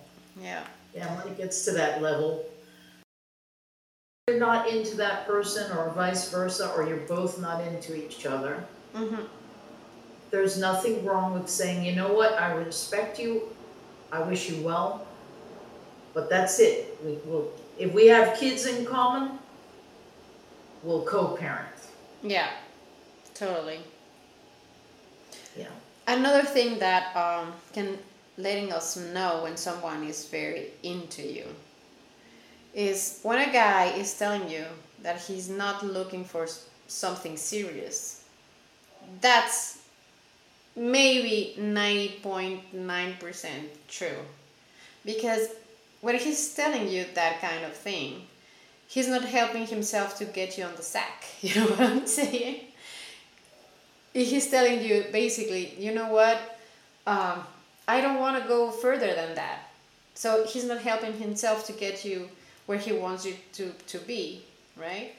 Yeah. 0.41 0.63
Yeah, 0.95 1.17
when 1.17 1.27
it 1.33 1.37
gets 1.37 1.65
to 1.65 1.71
that 1.73 2.01
level, 2.01 2.45
you're 4.27 4.39
not 4.39 4.67
into 4.67 4.95
that 4.97 5.27
person, 5.27 5.71
or 5.77 5.89
vice 5.91 6.29
versa, 6.31 6.71
or 6.75 6.87
you're 6.87 7.05
both 7.07 7.39
not 7.39 7.61
into 7.67 7.95
each 7.95 8.25
other. 8.25 8.63
Mhm. 8.95 9.27
There's 10.31 10.57
nothing 10.57 11.05
wrong 11.05 11.33
with 11.33 11.49
saying, 11.49 11.83
you 11.85 11.95
know 11.95 12.13
what, 12.13 12.33
I 12.33 12.53
respect 12.53 13.19
you, 13.19 13.49
I 14.11 14.21
wish 14.21 14.49
you 14.49 14.61
well, 14.63 15.05
but 16.13 16.29
that's 16.29 16.59
it. 16.59 16.97
We 17.03 17.13
will, 17.25 17.51
if 17.77 17.93
we 17.93 18.07
have 18.07 18.37
kids 18.37 18.65
in 18.65 18.85
common, 18.85 19.39
we'll 20.83 21.03
co-parent. 21.03 21.67
Yeah. 22.23 22.49
Totally. 23.33 23.79
Yeah. 25.57 25.67
Another 26.07 26.43
thing 26.43 26.79
that 26.79 27.15
um, 27.15 27.53
can 27.73 27.97
letting 28.37 28.71
us 28.73 28.97
know 28.97 29.43
when 29.43 29.57
someone 29.57 30.03
is 30.03 30.25
very 30.25 30.67
into 30.83 31.21
you 31.21 31.45
is 32.73 33.19
when 33.23 33.49
a 33.49 33.51
guy 33.51 33.85
is 33.97 34.17
telling 34.17 34.49
you 34.49 34.65
that 35.01 35.19
he's 35.19 35.49
not 35.49 35.85
looking 35.85 36.23
for 36.23 36.47
something 36.87 37.35
serious. 37.37 38.23
That's 39.21 39.79
maybe 40.75 41.55
90.9% 41.59 43.49
true. 43.87 44.19
Because 45.05 45.47
when 46.01 46.15
he's 46.15 46.53
telling 46.53 46.87
you 46.87 47.05
that 47.15 47.41
kind 47.41 47.65
of 47.65 47.73
thing, 47.73 48.27
he's 48.89 49.07
not 49.07 49.23
helping 49.23 49.67
himself 49.67 50.17
to 50.17 50.25
get 50.25 50.57
you 50.57 50.65
on 50.65 50.75
the 50.75 50.83
sack. 50.83 51.23
You 51.41 51.55
know 51.55 51.67
what 51.67 51.79
I'm 51.79 52.07
saying? 52.07 52.61
he's 54.13 54.49
telling 54.49 54.83
you 54.83 55.05
basically, 55.11 55.73
you 55.77 55.93
know 55.93 56.09
what, 56.11 56.59
um, 57.07 57.43
I 57.87 58.01
don't 58.01 58.19
want 58.19 58.41
to 58.41 58.47
go 58.47 58.71
further 58.71 59.13
than 59.13 59.35
that. 59.35 59.59
So 60.15 60.45
he's 60.45 60.65
not 60.65 60.79
helping 60.79 61.13
himself 61.13 61.65
to 61.67 61.73
get 61.73 62.03
you 62.03 62.27
where 62.65 62.77
he 62.77 62.91
wants 62.91 63.25
you 63.25 63.35
to, 63.53 63.71
to 63.87 63.99
be, 63.99 64.41
right? 64.75 65.13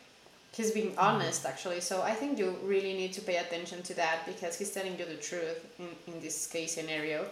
He's 0.52 0.72
being 0.72 0.92
honest 0.98 1.46
actually. 1.46 1.80
So 1.80 2.02
I 2.02 2.12
think 2.12 2.38
you 2.38 2.56
really 2.64 2.92
need 2.94 3.12
to 3.14 3.22
pay 3.22 3.36
attention 3.36 3.82
to 3.84 3.94
that 3.94 4.26
because 4.26 4.58
he's 4.58 4.72
telling 4.72 4.98
you 4.98 5.06
the 5.06 5.14
truth 5.14 5.64
in, 5.78 5.88
in 6.12 6.20
this 6.20 6.46
case 6.46 6.74
scenario. 6.74 7.24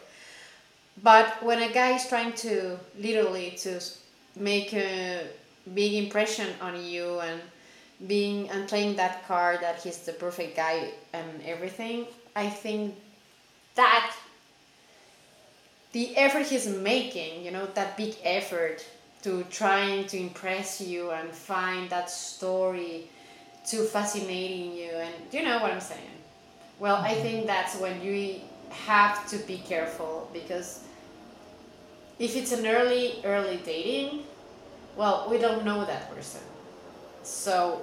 But 1.03 1.43
when 1.43 1.61
a 1.63 1.73
guy 1.73 1.91
is 1.97 2.09
trying 2.09 2.33
to 2.45 2.79
literally 2.99 3.51
to 3.59 3.81
make 4.37 4.73
a 4.73 5.27
big 5.75 5.95
impression 5.95 6.49
on 6.61 6.85
you 6.85 7.21
and 7.21 7.41
being 8.07 8.49
and 8.51 8.69
playing 8.69 8.97
that 8.97 9.27
card 9.27 9.61
that 9.61 9.83
he's 9.83 9.99
the 9.99 10.13
perfect 10.13 10.57
guy 10.57 10.91
and 11.13 11.43
everything, 11.45 12.07
I 12.37 12.49
think 12.49 12.95
that 13.75 14.15
the 15.93 16.17
effort 16.17 16.47
he's 16.47 16.69
making, 16.69 17.45
you 17.45 17.51
know, 17.51 17.67
that 17.75 17.97
big 17.97 18.15
effort 18.23 18.85
to 19.23 19.45
trying 19.51 20.07
to 20.07 20.17
impress 20.17 20.81
you 20.81 21.11
and 21.11 21.29
find 21.31 21.91
that 21.91 22.09
story 22.09 23.09
too 23.67 23.85
fascinating 23.85 24.73
you 24.75 24.91
and 24.91 25.15
you 25.33 25.43
know 25.43 25.59
what 25.61 25.73
I'm 25.73 25.81
saying. 25.81 26.01
Well, 26.79 26.97
I 26.97 27.13
mm-hmm. 27.13 27.23
think 27.23 27.47
that's 27.47 27.77
when 27.79 28.01
you 28.03 28.41
have 28.71 29.29
to 29.31 29.39
be 29.39 29.59
careful 29.59 30.31
because 30.33 30.85
if 32.19 32.37
it's 32.37 32.53
an 32.53 32.67
early 32.67 33.21
early 33.25 33.59
dating, 33.65 34.23
well, 34.99 35.29
we 35.31 35.39
don't 35.39 35.65
know 35.65 35.85
that 35.85 36.13
person. 36.13 36.41
So 37.23 37.83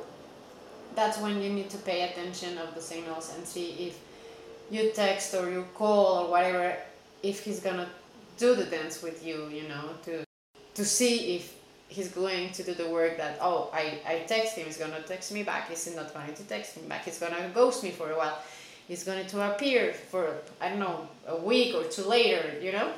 that's 0.95 1.17
when 1.17 1.41
you 1.41 1.49
need 1.49 1.69
to 1.69 1.78
pay 1.78 2.10
attention 2.10 2.58
of 2.58 2.75
the 2.75 2.82
signals 2.82 3.34
and 3.36 3.47
see 3.47 3.88
if 3.88 3.99
you 4.69 4.91
text 4.93 5.34
or 5.34 5.49
you 5.49 5.65
call 5.73 6.25
or 6.25 6.30
whatever 6.30 6.75
if 7.23 7.43
he's 7.43 7.62
gonna 7.62 7.88
do 8.38 8.54
the 8.54 8.65
dance 8.65 9.01
with 9.01 9.25
you, 9.25 9.47
you 9.47 9.67
know, 9.69 9.89
to 10.04 10.25
to 10.73 10.84
see 10.84 11.38
if 11.38 11.56
he's 11.88 12.10
going 12.10 12.51
to 12.51 12.63
do 12.63 12.73
the 12.73 12.89
work 12.89 13.15
that 13.15 13.38
oh 13.41 13.69
I, 13.73 14.01
I 14.06 14.19
text 14.28 14.58
him, 14.58 14.65
he's 14.65 14.78
gonna 14.78 15.01
text 15.01 15.32
me 15.32 15.43
back, 15.43 15.69
he's 15.69 15.95
not 15.95 16.13
going 16.13 16.34
to 16.34 16.43
text 16.43 16.75
me 16.75 16.88
back, 16.89 17.06
he's 17.06 17.19
gonna 17.19 17.49
ghost 17.54 17.82
me 17.82 17.91
for 17.91 18.12
a 18.12 18.17
while, 18.17 18.39
he's 18.89 19.06
going 19.06 19.25
to 19.25 19.56
appear 19.56 19.93
for 19.93 20.36
I 20.60 20.67
don't 20.67 20.80
know, 20.80 21.08
a 21.28 21.38
week 21.38 21.75
or 21.75 21.86
two 21.86 22.04
later, 22.04 22.60
you 22.62 22.73
know? 22.73 22.91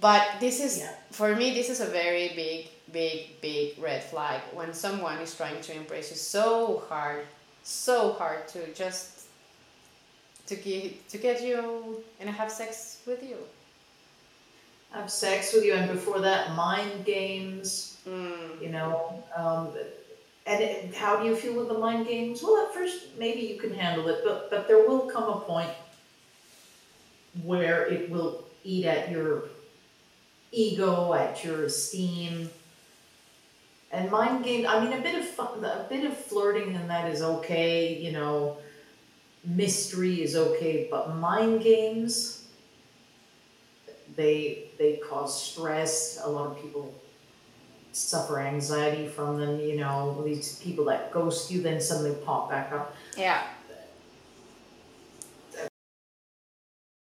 But 0.00 0.40
this 0.40 0.60
is 0.60 0.78
Yeah. 0.78 0.92
for 1.12 1.34
me 1.36 1.54
this 1.54 1.68
is 1.70 1.80
a 1.80 1.86
very 1.86 2.28
big, 2.34 2.68
big, 2.92 3.40
big 3.40 3.78
red 3.78 4.02
flag 4.02 4.40
when 4.52 4.74
someone 4.74 5.18
is 5.18 5.34
trying 5.34 5.60
to 5.62 5.72
impress 5.72 6.10
you 6.10 6.16
so 6.16 6.82
hard, 6.88 7.26
so 7.62 8.12
hard 8.12 8.46
to 8.48 8.72
just 8.74 9.10
to 10.46 10.56
get 10.56 11.08
to 11.08 11.18
get 11.18 11.42
you 11.42 12.04
and 12.20 12.28
have 12.28 12.50
sex 12.52 12.98
with 13.06 13.22
you. 13.22 13.38
Have 14.92 15.10
sex 15.10 15.52
with 15.52 15.64
you, 15.64 15.74
and 15.74 15.90
before 15.90 16.20
that, 16.20 16.54
mind 16.54 17.04
games, 17.04 17.96
Mm. 18.06 18.60
you 18.62 18.68
know. 18.68 19.24
Um, 19.34 19.72
and 20.46 20.62
it, 20.62 20.94
how 20.94 21.16
do 21.16 21.24
you 21.26 21.34
feel 21.34 21.54
with 21.54 21.68
the 21.68 21.78
mind 21.78 22.06
games? 22.06 22.42
Well, 22.42 22.66
at 22.66 22.74
first, 22.74 23.16
maybe 23.16 23.40
you 23.40 23.58
can 23.58 23.72
handle 23.74 24.06
it, 24.08 24.20
but, 24.22 24.50
but 24.50 24.68
there 24.68 24.86
will 24.86 25.06
come 25.14 25.24
a 25.24 25.40
point 25.40 25.70
where 27.42 27.86
it 27.86 28.10
will 28.10 28.44
eat 28.62 28.84
at 28.84 29.10
your 29.10 29.44
ego, 30.54 31.12
at 31.14 31.44
your 31.44 31.64
esteem. 31.64 32.50
And 33.92 34.10
mind 34.10 34.44
game, 34.44 34.66
I 34.66 34.80
mean, 34.80 34.92
a 34.92 35.02
bit 35.02 35.14
of 35.14 35.24
fun, 35.24 35.64
a 35.64 35.86
bit 35.88 36.04
of 36.04 36.16
flirting 36.16 36.74
and 36.74 36.90
that 36.90 37.10
is 37.12 37.22
okay, 37.22 37.96
you 37.96 38.12
know, 38.12 38.58
mystery 39.44 40.22
is 40.22 40.34
okay, 40.34 40.88
but 40.90 41.16
mind 41.16 41.62
games, 41.62 42.46
they 44.16 44.70
they 44.78 44.96
cause 44.96 45.40
stress. 45.40 46.20
A 46.22 46.28
lot 46.28 46.50
of 46.50 46.62
people 46.62 46.94
suffer 47.92 48.40
anxiety 48.40 49.06
from 49.06 49.38
them. 49.38 49.60
You 49.60 49.76
know, 49.76 50.22
these 50.24 50.58
people 50.58 50.84
that 50.86 51.12
ghost 51.12 51.50
you, 51.50 51.62
then 51.62 51.80
suddenly 51.80 52.16
pop 52.24 52.50
back 52.50 52.72
up. 52.72 52.94
Yeah. 53.16 53.42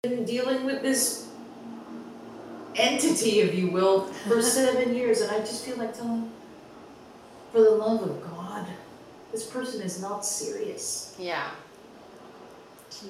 Been 0.03 0.25
dealing 0.25 0.65
with 0.65 0.81
this 0.81 1.30
entity, 2.77 3.41
if 3.41 3.55
you 3.55 3.71
will, 3.71 4.07
for 4.29 4.43
seven 4.43 4.95
years, 4.95 5.21
and 5.21 5.31
I 5.31 5.39
just 5.41 5.65
feel 5.65 5.77
like 5.77 5.97
telling, 5.97 6.31
for 7.53 7.61
the 7.63 7.71
love 7.71 8.03
of 8.03 8.23
God, 8.23 8.67
this 9.33 9.47
person 9.47 9.83
is 9.83 10.01
not 10.01 10.25
serious. 10.25 11.15
Yeah. 11.19 11.51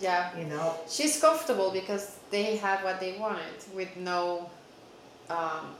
Yeah. 0.00 0.36
You 0.38 0.46
know, 0.46 0.74
She's 0.88 1.20
comfortable 1.20 1.70
because 1.70 2.18
they 2.30 2.56
had 2.56 2.84
what 2.84 3.00
they 3.00 3.16
wanted 3.18 3.64
with 3.74 3.96
no 3.96 4.50
um, 5.28 5.74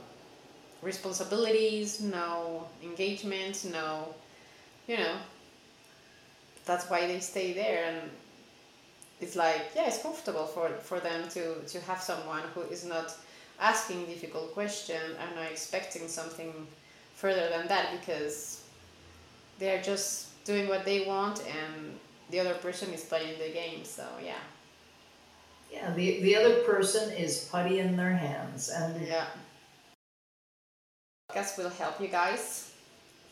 responsibilities, 0.81 2.01
no 2.01 2.67
engagements, 2.83 3.65
no, 3.65 4.13
you 4.87 4.97
know. 4.97 5.15
That's 6.65 6.89
why 6.89 7.07
they 7.07 7.19
stay 7.19 7.53
there, 7.53 7.85
and 7.85 8.09
it's 9.19 9.35
like 9.35 9.61
yeah, 9.75 9.87
it's 9.87 10.01
comfortable 10.01 10.45
for 10.45 10.69
for 10.69 10.99
them 10.99 11.27
to 11.29 11.55
to 11.67 11.79
have 11.81 12.01
someone 12.01 12.43
who 12.53 12.61
is 12.61 12.85
not 12.85 13.15
asking 13.61 14.05
difficult 14.05 14.53
questions 14.53 15.15
and 15.19 15.35
not 15.35 15.49
expecting 15.51 16.07
something 16.07 16.67
further 17.15 17.49
than 17.49 17.67
that 17.67 17.91
because 17.99 18.63
they're 19.59 19.81
just 19.81 20.43
doing 20.43 20.67
what 20.67 20.83
they 20.83 21.05
want 21.05 21.39
and 21.45 21.99
the 22.31 22.39
other 22.39 22.55
person 22.55 22.91
is 22.93 23.03
playing 23.03 23.37
the 23.37 23.49
game. 23.53 23.85
So 23.85 24.05
yeah. 24.23 24.33
yeah, 25.71 25.93
the, 25.93 26.21
the 26.21 26.35
other 26.35 26.55
person 26.63 27.11
is 27.13 27.47
putty 27.51 27.79
in 27.79 27.95
their 27.95 28.13
hands 28.13 28.69
and 28.69 29.05
Yeah. 29.05 29.27
Podcast 31.29 31.57
will 31.57 31.69
help 31.69 32.01
you 32.01 32.09
guys, 32.09 32.73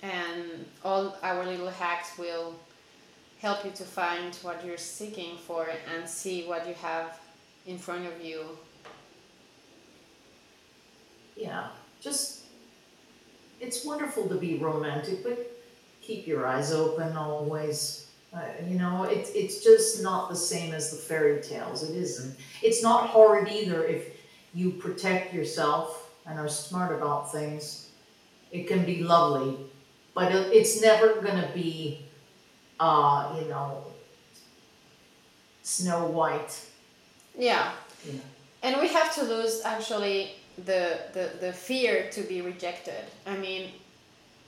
and 0.02 0.66
all 0.86 1.18
our 1.22 1.46
little 1.46 1.70
hacks 1.70 2.18
will 2.18 2.56
help 3.42 3.66
you 3.66 3.72
to 3.72 3.84
find 3.84 4.36
what 4.42 4.64
you're 4.66 4.78
seeking 4.78 5.38
for 5.38 5.68
and 5.94 6.08
see 6.08 6.46
what 6.46 6.66
you 6.66 6.74
have 6.76 7.20
in 7.66 7.78
front 7.78 8.06
of 8.06 8.24
you. 8.24 8.58
Yeah, 11.40 11.68
just, 12.02 12.44
it's 13.62 13.86
wonderful 13.86 14.28
to 14.28 14.36
be 14.36 14.58
romantic, 14.58 15.24
but 15.24 15.50
keep 16.02 16.28
your 16.28 16.46
eyes 16.46 16.74
open 16.74 17.16
always. 17.16 18.08
Uh, 18.34 18.42
you 18.68 18.78
know, 18.78 19.04
it's 19.06 19.32
it's 19.32 19.64
just 19.64 20.04
not 20.04 20.30
the 20.30 20.36
same 20.36 20.72
as 20.72 20.92
the 20.92 20.98
fairy 20.98 21.42
tales. 21.42 21.82
It 21.90 21.96
isn't. 21.96 22.38
It's 22.62 22.84
not 22.84 23.08
horrid 23.10 23.48
either 23.48 23.84
if 23.86 24.18
you 24.54 24.72
protect 24.72 25.34
yourself 25.34 26.12
and 26.28 26.38
are 26.38 26.50
smart 26.50 26.96
about 26.96 27.32
things. 27.32 27.90
It 28.52 28.68
can 28.68 28.86
be 28.86 29.04
lovely, 29.04 29.58
but 30.14 30.32
it, 30.32 30.54
it's 30.54 30.80
never 30.82 31.22
gonna 31.22 31.50
be, 31.56 32.06
uh, 32.80 33.36
you 33.42 33.48
know, 33.50 33.84
Snow 35.64 36.06
White. 36.06 36.66
Yeah. 37.38 37.72
Yeah. 38.06 38.20
And 38.62 38.82
we 38.82 38.90
have 38.90 39.14
to 39.16 39.24
lose 39.24 39.62
actually 39.64 40.32
the, 40.66 41.00
the, 41.14 41.32
the 41.40 41.54
fear 41.54 42.10
to 42.12 42.22
be 42.22 42.42
rejected. 42.42 43.04
I 43.26 43.38
mean, 43.38 43.72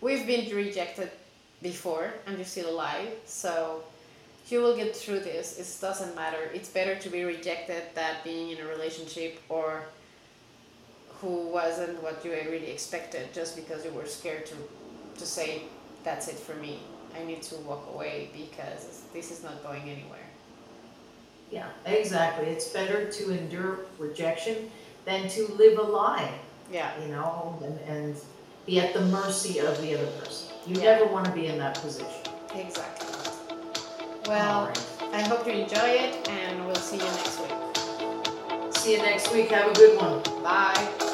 we've 0.02 0.26
been 0.26 0.54
rejected 0.56 1.12
before 1.62 2.14
and 2.26 2.38
you're 2.38 2.46
still 2.46 2.70
alive, 2.70 3.10
so 3.26 3.84
you 4.50 4.62
will 4.62 4.76
get 4.76 4.96
through 4.96 5.20
this. 5.20 5.60
It 5.60 5.82
doesn't 5.82 6.16
matter. 6.16 6.50
It's 6.54 6.70
better 6.70 6.96
to 6.96 7.10
be 7.10 7.24
rejected 7.24 7.84
than 7.96 8.16
being 8.24 8.52
in 8.52 8.66
a 8.66 8.68
relationship 8.68 9.40
or 9.50 9.84
who 11.22 11.48
wasn't 11.48 12.02
what 12.02 12.26
you 12.26 12.32
really 12.32 12.72
expected 12.72 13.32
just 13.34 13.56
because 13.56 13.86
you 13.86 13.92
were 13.92 14.08
scared 14.08 14.46
to, 14.48 14.56
to 15.18 15.26
say, 15.26 15.64
that's 16.04 16.28
it 16.28 16.36
for 16.36 16.56
me. 16.56 16.80
I 17.16 17.24
need 17.24 17.44
to 17.44 17.56
walk 17.58 17.88
away 17.94 18.30
because 18.34 19.04
this 19.14 19.32
is 19.32 19.44
not 19.44 19.62
going 19.64 19.84
anywhere. 19.84 20.20
Yeah, 21.52 21.68
exactly. 21.86 22.48
It's 22.48 22.70
better 22.70 23.12
to 23.12 23.32
endure 23.38 23.80
rejection 24.00 24.72
than 25.06 25.28
to 25.30 25.48
live 25.54 25.78
a 25.80 25.82
lie, 25.84 26.32
Yeah. 26.72 26.92
you 27.02 27.08
know, 27.10 27.58
and, 27.64 27.80
and 27.88 28.16
be 28.66 28.80
at 28.80 28.94
the 28.94 29.02
mercy 29.02 29.60
of 29.60 29.82
the 29.82 29.96
other 29.96 30.08
person. 30.20 30.54
You 30.68 30.76
Yeah. 30.76 30.94
never 30.94 31.06
want 31.08 31.26
to 31.26 31.32
be 31.32 31.48
in 31.48 31.58
that 31.58 31.76
position. 31.76 32.08
Exactly. 32.56 33.08
Well, 34.28 34.68
right. 34.68 34.80
I 35.14 35.22
hope 35.22 35.46
you 35.48 35.54
enjoy 35.54 35.90
it 36.06 36.30
and 36.30 36.66
we'll 36.66 36.76
see 36.76 36.98
you 36.98 37.04
next 37.04 37.40
week. 37.40 38.76
See 38.78 38.92
you 38.94 38.98
next 39.00 39.34
week. 39.34 39.50
Have 39.50 39.72
a 39.72 39.74
good 39.74 39.98
one. 39.98 40.22
Bye. 40.44 41.11